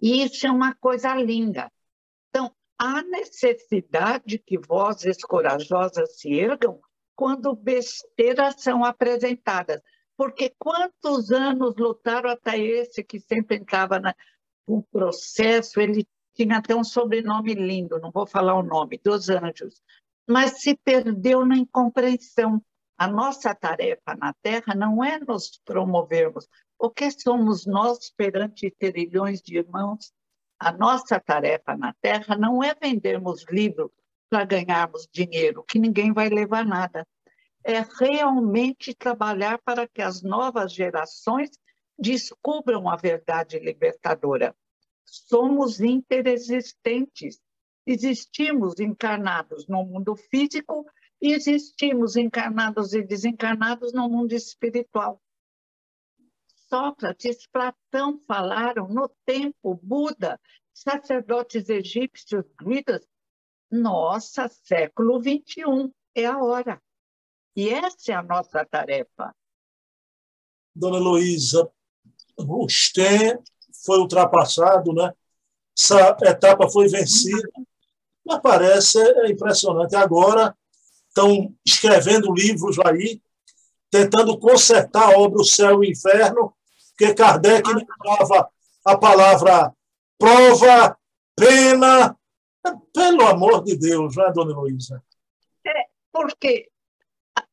E 0.00 0.24
isso 0.24 0.46
é 0.46 0.50
uma 0.50 0.74
coisa 0.74 1.14
linda. 1.14 1.70
Então, 2.30 2.50
há 2.78 3.02
necessidade 3.02 4.38
que 4.38 4.58
vozes 4.58 5.18
corajosas 5.18 6.18
se 6.18 6.32
ergam 6.32 6.80
quando 7.14 7.54
besteiras 7.54 8.62
são 8.62 8.82
apresentadas. 8.82 9.82
Porque 10.16 10.54
quantos 10.58 11.30
anos 11.30 11.74
lutaram 11.76 12.30
até 12.30 12.58
esse 12.58 13.04
que 13.04 13.20
sempre 13.20 13.56
entrava 13.56 14.00
no 14.66 14.82
processo, 14.84 15.80
ele 15.80 16.06
tinha 16.40 16.56
até 16.56 16.74
um 16.74 16.82
sobrenome 16.82 17.52
lindo, 17.52 18.00
não 18.00 18.10
vou 18.10 18.26
falar 18.26 18.54
o 18.54 18.62
nome, 18.62 18.98
dos 19.04 19.28
anjos, 19.28 19.82
mas 20.26 20.62
se 20.62 20.74
perdeu 20.74 21.44
na 21.44 21.56
incompreensão. 21.56 22.62
A 22.96 23.06
nossa 23.06 23.54
tarefa 23.54 24.16
na 24.16 24.32
Terra 24.42 24.74
não 24.74 25.04
é 25.04 25.18
nos 25.18 25.60
promovermos. 25.66 26.48
O 26.78 26.88
que 26.88 27.10
somos 27.10 27.66
nós 27.66 28.10
perante 28.16 28.70
trilhões 28.70 29.42
de 29.42 29.58
irmãos? 29.58 30.12
A 30.58 30.72
nossa 30.72 31.20
tarefa 31.20 31.76
na 31.76 31.92
Terra 32.00 32.36
não 32.36 32.64
é 32.64 32.74
vendermos 32.74 33.44
livro 33.50 33.92
para 34.30 34.44
ganharmos 34.44 35.06
dinheiro, 35.12 35.62
que 35.64 35.78
ninguém 35.78 36.10
vai 36.10 36.30
levar 36.30 36.64
nada. 36.64 37.06
É 37.62 37.84
realmente 37.98 38.94
trabalhar 38.94 39.58
para 39.62 39.86
que 39.86 40.00
as 40.00 40.22
novas 40.22 40.72
gerações 40.72 41.50
descubram 41.98 42.88
a 42.88 42.96
verdade 42.96 43.58
libertadora 43.58 44.54
somos 45.10 45.80
interexistentes. 45.80 47.40
Existimos 47.84 48.78
encarnados 48.78 49.66
no 49.66 49.84
mundo 49.84 50.14
físico 50.14 50.86
e 51.20 51.32
existimos 51.32 52.14
encarnados 52.16 52.94
e 52.94 53.02
desencarnados 53.02 53.92
no 53.92 54.08
mundo 54.08 54.32
espiritual. 54.32 55.20
Sócrates, 56.68 57.48
Platão 57.48 58.20
falaram 58.20 58.86
no 58.86 59.08
tempo, 59.26 59.74
Buda, 59.82 60.40
sacerdotes 60.72 61.68
egípcios, 61.68 62.44
druidas. 62.56 63.04
Nossa, 63.68 64.48
século 64.48 65.20
XXI 65.20 65.92
é 66.14 66.26
a 66.26 66.38
hora. 66.38 66.80
E 67.56 67.68
essa 67.68 68.12
é 68.12 68.14
a 68.14 68.22
nossa 68.22 68.64
tarefa. 68.64 69.34
Dona 70.72 70.98
Luísa, 70.98 71.68
Rustem 72.38 73.42
foi 73.84 73.98
ultrapassado, 73.98 74.92
né? 74.92 75.12
essa 75.78 76.16
etapa 76.22 76.68
foi 76.68 76.88
vencida. 76.88 77.48
Mas 78.24 78.40
parece 78.40 79.00
é 79.00 79.30
impressionante. 79.30 79.96
Agora 79.96 80.54
estão 81.08 81.54
escrevendo 81.64 82.32
livros 82.32 82.78
aí, 82.80 83.20
tentando 83.90 84.38
consertar 84.38 85.14
a 85.14 85.18
obra 85.18 85.40
O 85.40 85.44
Céu 85.44 85.82
e 85.82 85.88
o 85.88 85.90
Inferno, 85.90 86.54
porque 86.90 87.14
Kardec 87.14 87.68
dava 88.04 88.50
a 88.84 88.96
palavra 88.96 89.74
prova, 90.18 90.96
pena. 91.34 92.16
Pelo 92.92 93.26
amor 93.26 93.64
de 93.64 93.74
Deus, 93.74 94.14
não 94.14 94.26
é, 94.26 94.32
dona 94.32 94.54
Luísa? 94.54 95.02
É, 95.66 95.86
porque 96.12 96.68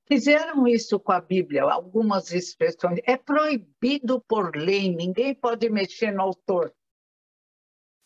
Fizeram 0.07 0.65
isso 0.65 0.99
com 0.99 1.11
a 1.11 1.19
Bíblia, 1.19 1.63
algumas 1.63 2.31
expressões. 2.31 2.99
É 3.03 3.17
proibido 3.17 4.21
por 4.21 4.55
lei, 4.55 4.93
ninguém 4.95 5.35
pode 5.35 5.69
mexer 5.69 6.11
no 6.11 6.21
autor. 6.21 6.73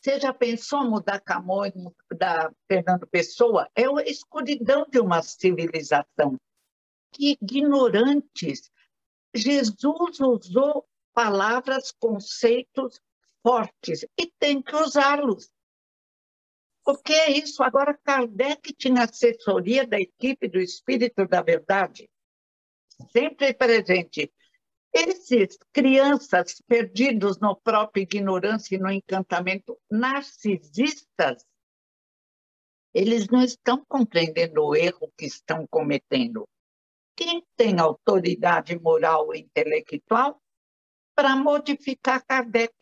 Você 0.02 0.20
já 0.20 0.34
pensou 0.34 0.84
mudar 0.84 1.20
Camões, 1.20 1.74
da 2.18 2.52
Fernando 2.68 3.06
Pessoa? 3.06 3.70
É 3.76 3.86
a 3.86 4.02
escuridão 4.04 4.88
de 4.90 5.00
uma 5.00 5.22
civilização. 5.22 6.40
Que 7.12 7.38
ignorantes. 7.40 8.72
Jesus 9.36 10.20
usou 10.20 10.88
palavras, 11.14 11.92
conceitos 11.92 13.00
fortes 13.44 14.04
e 14.18 14.26
tem 14.40 14.60
que 14.60 14.76
usá-los. 14.76 15.52
O 16.86 16.98
que 16.98 17.13
é 17.13 17.32
isso? 17.32 17.62
Agora, 17.63 17.98
Kardec 18.04 18.74
tinha 18.74 19.04
assessoria 19.04 19.86
da 19.86 20.00
equipe 20.00 20.48
do 20.48 20.60
Espírito 20.60 21.28
da 21.28 21.41
Verdade, 21.41 22.10
sempre 23.12 23.54
presente. 23.54 24.34
Esses 24.94 25.58
crianças 25.72 26.62
perdidos 26.67 27.39
no 27.39 27.56
próprio 27.56 28.04
ignorância 28.04 28.76
e 28.76 28.80
no 28.80 28.91
encantamento, 28.91 29.80
narcisistas, 29.89 31.46
eles 32.94 33.28
não 33.28 33.41
estão 33.41 33.86
compreendendo 33.88 34.62
o 34.62 34.76
erro 34.76 35.13
que 35.17 35.26
estão 35.26 35.65
cometendo. 35.67 36.48
Quem 37.15 37.46
tem 37.56 37.80
autoridade 37.80 38.78
moral 38.78 39.34
e 39.34 39.39
intelectual 39.39 40.41
para 41.15 41.36
modificar 41.38 42.26
Kardec, 42.26 42.74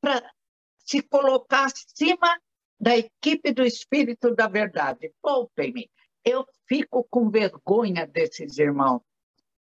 para 0.00 0.32
se 0.78 1.02
colocar 1.02 1.66
acima 1.66 2.40
da 2.78 2.96
equipe 2.96 3.52
do 3.52 3.64
Espírito 3.64 4.34
da 4.34 4.48
Verdade. 4.48 5.12
Poupem-me, 5.22 5.90
eu 6.24 6.46
fico 6.68 7.06
com 7.10 7.30
vergonha 7.30 8.06
desses 8.06 8.58
irmãos. 8.58 9.02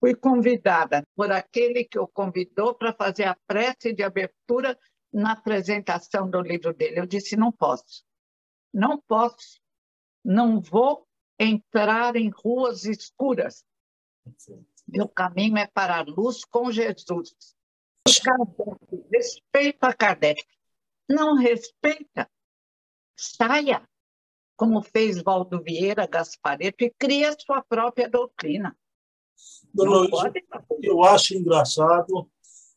Fui 0.00 0.14
convidada 0.14 1.04
por 1.16 1.32
aquele 1.32 1.84
que 1.84 1.98
o 1.98 2.06
convidou 2.06 2.74
para 2.74 2.92
fazer 2.92 3.24
a 3.24 3.36
prece 3.46 3.92
de 3.92 4.02
abertura 4.02 4.78
na 5.12 5.32
apresentação 5.32 6.28
do 6.28 6.40
livro 6.40 6.72
dele. 6.72 7.00
Eu 7.00 7.06
disse: 7.06 7.36
não 7.36 7.50
posso, 7.50 8.04
não 8.72 9.00
posso, 9.00 9.60
não 10.24 10.60
vou 10.60 11.06
entrar 11.38 12.16
em 12.16 12.30
ruas 12.30 12.84
escuras. 12.84 13.64
Meu 14.86 15.08
caminho 15.08 15.58
é 15.58 15.66
para 15.66 15.98
a 15.98 16.02
luz 16.02 16.44
com 16.44 16.70
Jesus. 16.70 17.34
Kardec, 18.22 19.08
respeito 19.12 19.84
a 19.84 19.92
Kardec. 19.92 20.42
Não 21.08 21.34
respeita, 21.34 22.30
saia, 23.18 23.82
como 24.56 24.82
fez 24.82 25.22
Valdo 25.22 25.62
Vieira 25.62 26.06
Gaspareto, 26.06 26.84
e 26.84 26.90
cria 26.90 27.36
sua 27.38 27.62
própria 27.62 28.08
doutrina. 28.08 28.76
Dona 29.74 29.98
Luiz, 29.98 30.10
eu 30.82 31.02
acho 31.02 31.34
engraçado, 31.34 32.28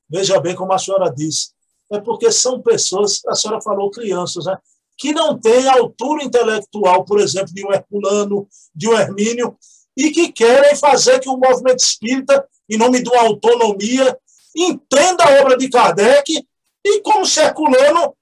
veja 0.09 0.39
bem 0.39 0.55
como 0.55 0.73
a 0.73 0.79
senhora 0.79 1.09
disse, 1.09 1.51
é 1.91 1.99
porque 1.99 2.31
são 2.31 2.61
pessoas, 2.61 3.21
a 3.27 3.35
senhora 3.35 3.61
falou 3.61 3.91
crianças, 3.91 4.45
né, 4.45 4.57
que 4.97 5.13
não 5.13 5.39
têm 5.39 5.67
altura 5.67 6.23
intelectual, 6.23 7.05
por 7.05 7.19
exemplo, 7.19 7.53
de 7.53 7.65
um 7.65 7.71
Herculano, 7.71 8.47
de 8.73 8.87
um 8.89 8.93
Hermínio, 8.93 9.57
e 9.97 10.11
que 10.11 10.31
querem 10.31 10.75
fazer 10.75 11.19
que 11.19 11.29
o 11.29 11.37
movimento 11.37 11.79
espírita 11.79 12.47
em 12.71 12.77
nome 12.77 13.03
de 13.03 13.09
uma 13.09 13.23
autonomia, 13.23 14.17
entenda 14.55 15.25
a 15.25 15.41
obra 15.41 15.57
de 15.57 15.69
Kardec 15.69 16.47
e, 16.85 17.01
como 17.01 17.25
Herculano 17.25 18.15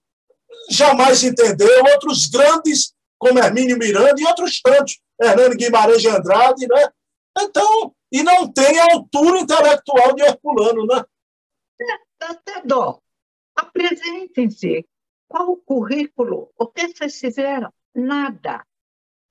jamais 0.69 1.23
entendeu, 1.23 1.83
outros 1.93 2.27
grandes, 2.27 2.93
como 3.17 3.39
Hermínio 3.39 3.77
Miranda 3.77 4.15
e 4.19 4.25
outros 4.25 4.61
tantos, 4.61 4.99
Hernando 5.19 5.55
Guimarães 5.55 6.01
de 6.01 6.07
Andrade, 6.07 6.67
né? 6.67 6.89
Então, 7.37 7.93
e 8.11 8.23
não 8.23 8.51
tem 8.51 8.79
a 8.79 8.93
altura 8.93 9.39
intelectual 9.39 10.15
de 10.15 10.23
Herculano, 10.23 10.85
né? 10.85 11.03
É, 11.81 11.97
dá 12.19 12.31
até 12.31 12.61
dó. 12.63 12.99
Apresentem-se. 13.55 14.85
Qual 15.27 15.51
o 15.51 15.57
currículo? 15.57 16.51
O 16.57 16.67
que 16.67 16.87
vocês 16.87 17.19
fizeram? 17.19 17.71
Nada. 17.93 18.65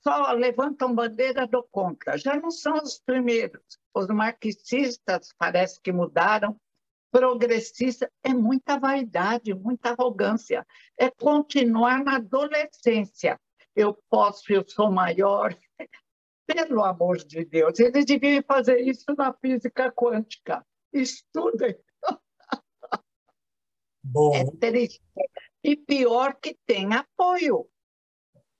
Só 0.01 0.33
levantam 0.33 0.95
bandeira 0.95 1.47
do 1.47 1.63
contra. 1.63 2.17
Já 2.17 2.37
não 2.37 2.51
são 2.51 2.75
os 2.75 3.01
primeiros. 3.01 3.61
Os 3.93 4.07
marxistas 4.07 5.35
parece 5.37 5.81
que 5.81 5.91
mudaram. 5.91 6.59
Progressista 7.11 8.11
é 8.23 8.35
muita 8.35 8.79
vaidade, 8.79 9.55
muita 9.55 9.91
arrogância. 9.91 10.67
É 10.97 11.11
continuar 11.11 12.05
na 12.05 12.17
adolescência. 12.17 13.41
Eu 13.75 13.95
posso, 14.11 14.53
eu 14.53 14.65
sou 14.69 14.91
maior. 14.91 15.57
Pelo 16.47 16.83
amor 16.83 17.19
de 17.19 17.45
Deus, 17.45 17.79
eles 17.79 18.05
deviam 18.05 18.43
fazer 18.43 18.81
isso 18.81 19.05
na 19.17 19.33
física 19.35 19.93
quântica. 19.93 20.65
Estudem. 20.93 21.79
Bom. 24.03 24.35
É 24.35 24.45
triste. 24.59 25.03
E 25.63 25.77
pior 25.77 26.35
que 26.41 26.57
tem 26.67 26.95
apoio 26.95 27.69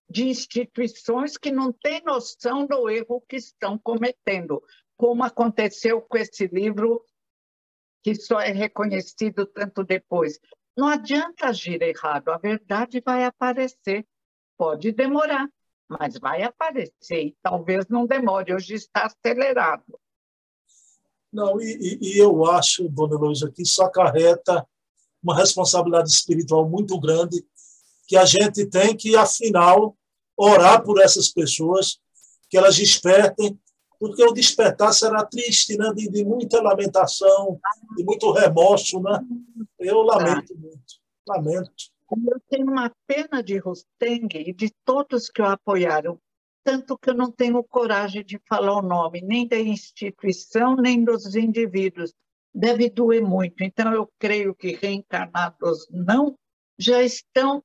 de 0.09 0.29
instituições 0.29 1.37
que 1.37 1.51
não 1.51 1.73
têm 1.73 2.03
noção 2.03 2.67
do 2.67 2.89
erro 2.89 3.23
que 3.29 3.37
estão 3.37 3.79
cometendo, 3.79 4.63
como 4.97 5.23
aconteceu 5.23 6.01
com 6.01 6.17
esse 6.17 6.47
livro 6.47 7.05
que 8.09 8.15
só 8.15 8.41
é 8.41 8.53
reconhecido 8.53 9.45
tanto 9.45 9.85
depois. 9.85 10.41
Não 10.77 10.87
adianta 10.87 11.47
agir 11.47 11.83
errado, 11.83 12.31
a 12.31 12.39
verdade 12.39 13.03
vai 13.05 13.25
aparecer. 13.25 14.07
Pode 14.57 14.93
demorar, 14.93 15.47
mas 15.87 16.19
vai 16.19 16.43
aparecer 16.43 17.27
e 17.27 17.37
talvez 17.43 17.87
não 17.89 18.07
demore. 18.07 18.55
Hoje 18.55 18.75
está 18.75 19.07
acelerado. 19.07 19.85
Não, 21.31 21.61
e, 21.61 21.99
e 22.01 22.19
eu 22.19 22.47
acho, 22.47 22.89
dona 22.89 23.15
Heloísa, 23.15 23.51
que 23.51 23.63
isso 23.63 23.83
acarreta 23.83 24.67
uma 25.23 25.37
responsabilidade 25.37 26.09
espiritual 26.09 26.67
muito 26.69 26.99
grande 26.99 27.45
que 28.07 28.17
a 28.17 28.25
gente 28.25 28.65
tem 28.65 28.97
que, 28.97 29.15
afinal, 29.17 29.95
orar 30.35 30.83
por 30.83 30.99
essas 30.99 31.29
pessoas, 31.29 31.99
que 32.49 32.57
elas 32.57 32.77
despertem, 32.77 33.61
porque 33.99 34.23
o 34.23 34.33
despertar 34.33 34.93
será 34.93 35.25
triste, 35.25 35.77
né? 35.77 35.93
de, 35.95 36.09
de 36.09 36.25
muita 36.25 36.63
lamentação, 36.63 37.61
de 37.97 38.05
muito 38.05 38.31
remorso. 38.33 39.01
Né? 39.01 39.21
Eu 39.79 40.03
lamento 40.03 40.57
muito, 40.57 41.01
lamento. 41.27 41.73
Eu 42.11 42.41
tenho 42.49 42.71
uma 42.71 42.91
pena 43.07 43.43
de 43.43 43.59
Rusteng 43.59 44.29
e 44.35 44.53
de 44.53 44.73
todos 44.85 45.29
que 45.29 45.43
o 45.43 45.47
apoiaram, 45.47 46.19
tanto 46.65 46.97
que 46.97 47.11
eu 47.11 47.15
não 47.15 47.31
tenho 47.31 47.63
coragem 47.65 48.25
de 48.25 48.41
falar 48.49 48.79
o 48.79 48.83
nome, 48.83 49.21
nem 49.21 49.47
da 49.47 49.59
instituição, 49.59 50.77
nem 50.77 51.05
dos 51.05 51.35
indivíduos, 51.35 52.15
deve 52.55 52.89
doer 52.89 53.23
muito. 53.23 53.63
Então, 53.63 53.93
eu 53.93 54.11
creio 54.19 54.55
que 54.55 54.75
reencarnados 54.75 55.87
não 55.91 56.39
já 56.79 57.03
estão 57.03 57.63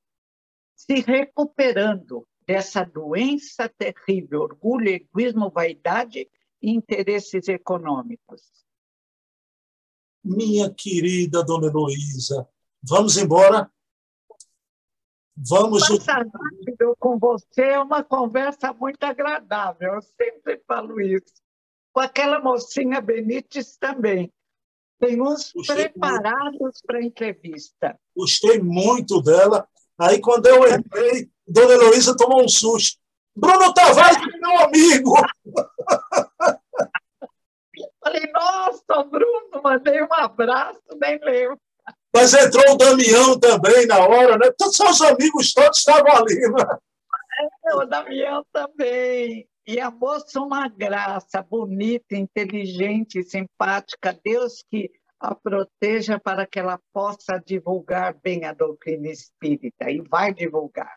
se 0.76 1.00
recuperando 1.00 2.28
dessa 2.46 2.84
doença 2.84 3.70
terrível, 3.70 4.42
orgulho, 4.42 4.90
egoísmo, 4.90 5.50
vaidade 5.50 6.30
e 6.62 6.72
interesses 6.72 7.48
econômicos. 7.48 8.42
Minha 10.24 10.74
querida 10.74 11.44
dona 11.44 11.68
Heloísa, 11.68 12.48
vamos 12.82 13.18
embora? 13.18 13.70
Vamos. 15.36 15.88
Passar 15.88 16.26
rápido 16.26 16.96
com 17.00 17.18
você 17.18 17.64
é 17.64 17.80
uma 17.80 18.04
conversa 18.04 18.72
muito 18.72 19.04
agradável, 19.04 19.96
eu 19.96 20.02
sempre 20.02 20.62
falo 20.68 21.02
isso. 21.02 21.34
Com 21.92 22.00
aquela 22.00 22.40
mocinha 22.40 23.02
Benítez 23.02 23.78
também. 23.78 24.32
Tem 25.00 25.22
uns 25.22 25.52
Gostei 25.52 25.90
preparados 25.90 26.82
para 26.86 27.00
a 27.00 27.04
entrevista. 27.04 28.00
Gostei 28.16 28.60
muito 28.60 29.22
dela. 29.22 29.68
Aí, 29.98 30.22
quando 30.22 30.48
eu 30.48 30.66
entrei, 30.74 31.30
Dona 31.48 31.74
Heloísa 31.74 32.16
tomou 32.16 32.44
um 32.44 32.48
susto. 32.48 32.98
Bruno 33.36 33.74
Tavares, 33.74 34.18
meu 34.40 34.60
amigo! 34.60 35.16
Falei, 38.04 38.32
nossa, 38.32 39.04
Bruno, 39.04 39.62
mandei 39.64 40.04
um 40.04 40.14
abraço, 40.14 40.82
nem 41.02 41.20
lembro. 41.20 41.58
Mas 42.14 42.34
entrou 42.34 42.74
o 42.74 42.78
Damião 42.78 43.40
também 43.40 43.88
na 43.88 44.00
hora, 44.00 44.38
né? 44.38 44.52
Todos 44.58 44.80
os 44.80 45.02
amigos 45.02 45.52
todos 45.52 45.80
estavam 45.80 46.16
ali, 46.16 46.40
né? 46.40 46.78
É, 47.66 47.76
o 47.76 47.86
Damião 47.86 48.46
também. 48.54 49.48
E 49.66 49.80
a 49.80 49.90
moça, 49.90 50.40
uma 50.40 50.68
graça, 50.68 51.42
bonita, 51.42 52.16
inteligente, 52.16 53.24
simpática. 53.24 54.18
Deus 54.24 54.64
que 54.70 54.92
a 55.20 55.34
proteja 55.34 56.20
para 56.20 56.46
que 56.46 56.60
ela 56.60 56.78
possa 56.94 57.42
divulgar 57.44 58.14
bem 58.22 58.44
a 58.44 58.54
doutrina 58.54 59.08
espírita, 59.08 59.90
e 59.90 60.02
vai 60.02 60.34
divulgar. 60.34 60.94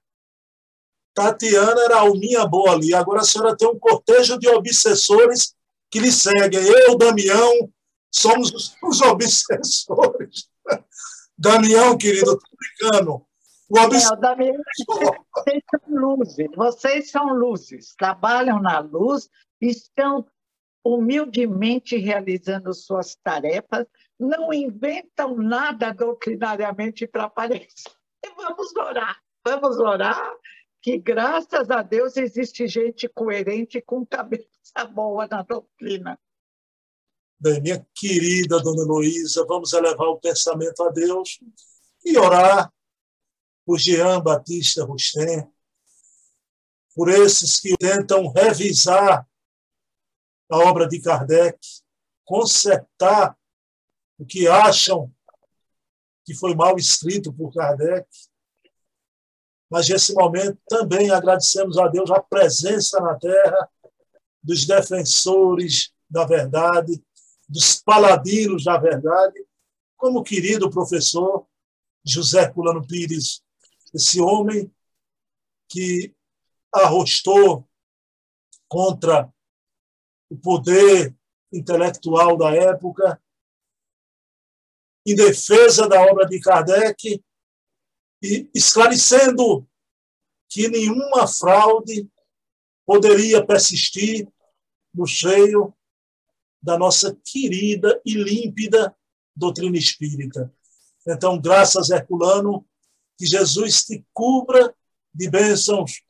Tatiana 1.17 1.81
era 1.81 1.97
a 1.97 2.01
alminha 2.01 2.47
boa 2.47 2.73
ali. 2.73 2.95
Agora 2.95 3.23
a 3.23 3.25
senhora 3.25 3.57
tem 3.57 3.67
um 3.67 3.79
cortejo 3.79 4.39
de 4.39 4.47
obsessores 4.49 5.55
que 5.91 5.99
lhe 5.99 6.13
seguem. 6.13 6.61
Eu, 6.61 6.99
Damião, 6.99 7.73
somos 8.15 8.77
os, 8.83 9.01
obsessores. 9.01 10.51
Damião, 11.39 11.97
querido, 11.97 12.33
estou 12.33 12.51
brincando. 12.59 13.27
O 13.71 13.81
obs... 13.81 14.11
Damião, 14.21 14.57
vocês 15.35 15.63
são 15.71 15.81
luzes, 15.89 16.49
vocês 16.55 17.11
são 17.11 17.35
luzes, 17.35 17.95
trabalham 17.97 18.61
na 18.61 18.81
luz, 18.81 19.31
estão 19.59 20.27
humildemente 20.85 21.97
realizando 21.97 22.75
suas 22.75 23.17
tarefas, 23.17 23.87
não 24.21 24.53
inventam 24.53 25.35
nada 25.35 25.93
doutrinariamente 25.93 27.07
para 27.07 27.25
aparecer. 27.25 27.91
Vamos 28.37 28.75
orar, 28.77 29.17
vamos 29.45 29.79
orar, 29.79 30.35
que 30.87 30.99
graças 30.99 31.69
a 31.69 31.83
Deus 31.83 32.17
existe 32.17 32.69
gente 32.69 33.09
coerente 33.09 33.83
com 33.83 34.07
cabeça 34.07 34.85
boa 34.95 35.27
na 35.27 35.43
doutrina. 35.43 36.17
Bem, 37.41 37.61
minha 37.61 37.85
querida 37.93 38.63
dona 38.63 38.83
Heloísa, 38.83 39.45
vamos 39.49 39.73
elevar 39.73 40.07
o 40.07 40.21
pensamento 40.21 40.81
a 40.85 40.91
Deus 40.91 41.41
e 42.05 42.17
orar 42.17 42.73
por 43.65 43.81
Jean 43.81 44.23
Batista 44.23 44.85
Rustem, 44.85 45.53
por 46.95 47.09
esses 47.09 47.59
que 47.59 47.77
tentam 47.77 48.29
revisar 48.29 49.29
a 50.49 50.57
obra 50.57 50.87
de 50.87 51.03
Kardec, 51.03 51.59
consertar 52.25 53.37
o 54.21 54.25
que 54.25 54.47
acham 54.47 55.13
que 56.25 56.33
foi 56.33 56.55
mal 56.55 56.77
escrito 56.77 57.33
por 57.33 57.53
Kardec. 57.53 58.07
Mas 59.71 59.89
nesse 59.89 60.15
momento 60.15 60.59
também 60.69 61.11
agradecemos 61.11 61.77
a 61.79 61.89
Deus 61.89 62.11
a 62.11 62.21
presença 62.21 63.01
na 63.01 63.15
terra 63.17 63.69
dos 64.43 64.65
defensores 64.65 65.93
da 66.09 66.25
verdade, 66.25 67.03
dos 67.49 67.83
paladinos 67.83 68.65
da 68.65 68.79
verdade, 68.79 69.45
como 69.97 70.21
o 70.21 70.25
querido 70.25 70.71
professor 70.71 71.47
José 72.05 72.49
Culano 72.53 72.87
Pires, 72.87 73.43
esse 73.93 74.21
homem 74.21 74.71
que 75.69 76.15
arrostou 76.73 77.69
contra 78.69 79.33
o 80.31 80.37
poder 80.37 81.15
intelectual 81.53 82.37
da 82.37 82.55
época, 82.55 83.21
em 85.07 85.15
defesa 85.15 85.89
da 85.89 86.01
obra 86.03 86.27
de 86.27 86.41
Kardec 86.41 87.25
e 88.23 88.49
esclarecendo 88.55 89.67
que 90.49 90.69
nenhuma 90.69 91.27
fraude 91.27 92.09
poderia 92.85 93.45
persistir 93.45 94.29
no 94.95 95.07
seio 95.07 95.75
da 96.63 96.79
nossa 96.79 97.17
querida 97.25 98.01
e 98.05 98.15
límpida 98.15 98.97
doutrina 99.35 99.77
espírita. 99.77 100.53
Então, 101.07 101.41
graças 101.41 101.91
Herculano, 101.91 102.67
que 103.19 103.27
Jesus 103.27 103.85
te 103.85 104.05
cubra 104.13 104.75
de 105.15 105.31
bênçãos 105.31 106.03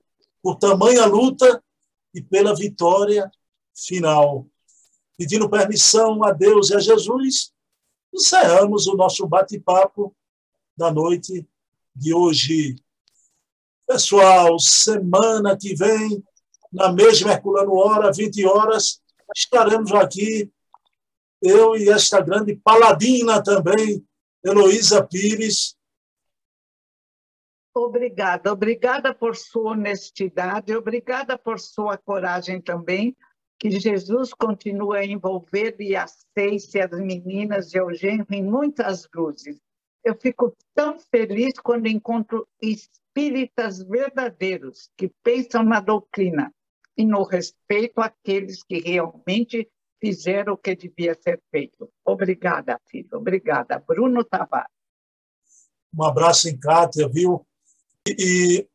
por 0.42 0.57
tamanha 0.57 1.05
luta 1.07 1.62
e 2.14 2.23
pela 2.23 2.55
vitória 2.55 3.31
final. 3.75 4.47
Pedindo 5.19 5.51
permissão 5.51 6.23
a 6.25 6.33
Deus 6.33 6.71
e 6.71 6.77
a 6.77 6.79
Jesus, 6.79 7.53
encerramos 8.12 8.87
o 8.87 8.97
nosso 8.97 9.27
bate-papo 9.27 10.14
da 10.77 10.90
noite 10.90 11.47
de 11.96 12.14
hoje. 12.14 12.76
Pessoal, 13.87 14.59
semana 14.59 15.56
que 15.56 15.74
vem, 15.74 16.22
na 16.72 16.92
mesma 16.92 17.32
Herculano 17.32 17.74
Hora, 17.74 18.12
20 18.12 18.44
horas, 18.46 19.00
estaremos 19.35 19.92
aqui 19.92 20.50
eu 21.40 21.76
e 21.76 21.88
esta 21.88 22.20
grande 22.20 22.56
paladina 22.56 23.42
também, 23.42 24.04
Heloísa 24.44 25.06
Pires. 25.06 25.76
Obrigada, 27.74 28.52
obrigada 28.52 29.14
por 29.14 29.37
sua 29.37 29.72
honestidade, 29.72 30.74
obrigada 30.74 31.38
por 31.38 31.61
sua 31.61 31.96
coragem 31.98 32.61
também. 32.61 33.16
Que 33.59 33.70
Jesus 33.70 34.35
continue 34.35 34.98
a 34.98 35.04
envolver 35.04 35.76
e 35.80 35.96
aceite 35.96 36.78
as 36.78 36.90
meninas 36.90 37.70
de 37.70 37.78
Eugênio 37.78 38.26
em 38.30 38.42
muitas 38.42 39.09
luzes. 39.14 39.59
Eu 40.07 40.14
fico 40.14 40.57
tão 40.73 41.01
feliz 41.01 41.55
quando 41.59 41.88
encontro 41.88 42.47
espíritas 42.62 43.83
verdadeiros 43.83 44.88
que 44.97 45.11
pensam 45.21 45.64
na 45.64 45.81
doutrina 45.81 46.55
e 46.97 47.05
no 47.05 47.25
respeito 47.25 48.01
àqueles 48.01 48.62
que 48.62 48.79
realmente 48.79 49.69
fizeram 50.01 50.53
o 50.53 50.57
que 50.57 50.77
devia 50.77 51.12
ser 51.21 51.42
feito. 51.51 51.90
Obrigada, 52.05 52.81
filho. 52.88 53.09
Obrigada. 53.14 53.83
Bruno 53.85 54.23
Tavares. 54.23 54.71
Um 55.92 56.05
abraço 56.05 56.49
em 56.49 56.57
Cátia, 56.57 57.09
viu? 57.09 57.45
E, 58.07 58.14
e 58.16 58.69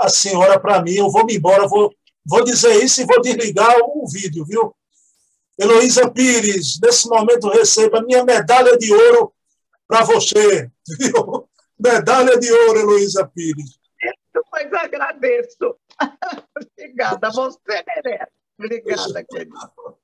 a 0.00 0.08
senhora, 0.08 0.58
para 0.58 0.82
mim, 0.82 0.94
eu 0.94 1.10
vou 1.10 1.26
me 1.26 1.36
embora, 1.36 1.68
vou, 1.68 1.94
vou 2.24 2.42
dizer 2.44 2.82
isso 2.82 3.02
e 3.02 3.04
vou 3.04 3.20
desligar 3.20 3.76
o 3.78 4.08
vídeo, 4.10 4.42
viu? 4.46 4.74
Heloísa 5.60 6.10
Pires, 6.10 6.80
nesse 6.82 7.06
momento 7.10 7.50
receba 7.50 8.00
minha 8.00 8.24
medalha 8.24 8.78
de 8.78 8.90
ouro 8.90 9.34
para 9.92 10.04
você, 10.04 10.70
viu? 10.98 11.46
Medalha 11.78 12.38
de 12.38 12.50
ouro, 12.50 12.80
Heloísa 12.80 13.28
Pires. 13.28 13.78
Mas 14.50 14.72
agradeço. 14.72 15.76
Obrigada, 16.78 17.30
você 17.30 17.84
merece. 17.86 18.32
Obrigada, 18.58 19.24
querido. 19.24 19.98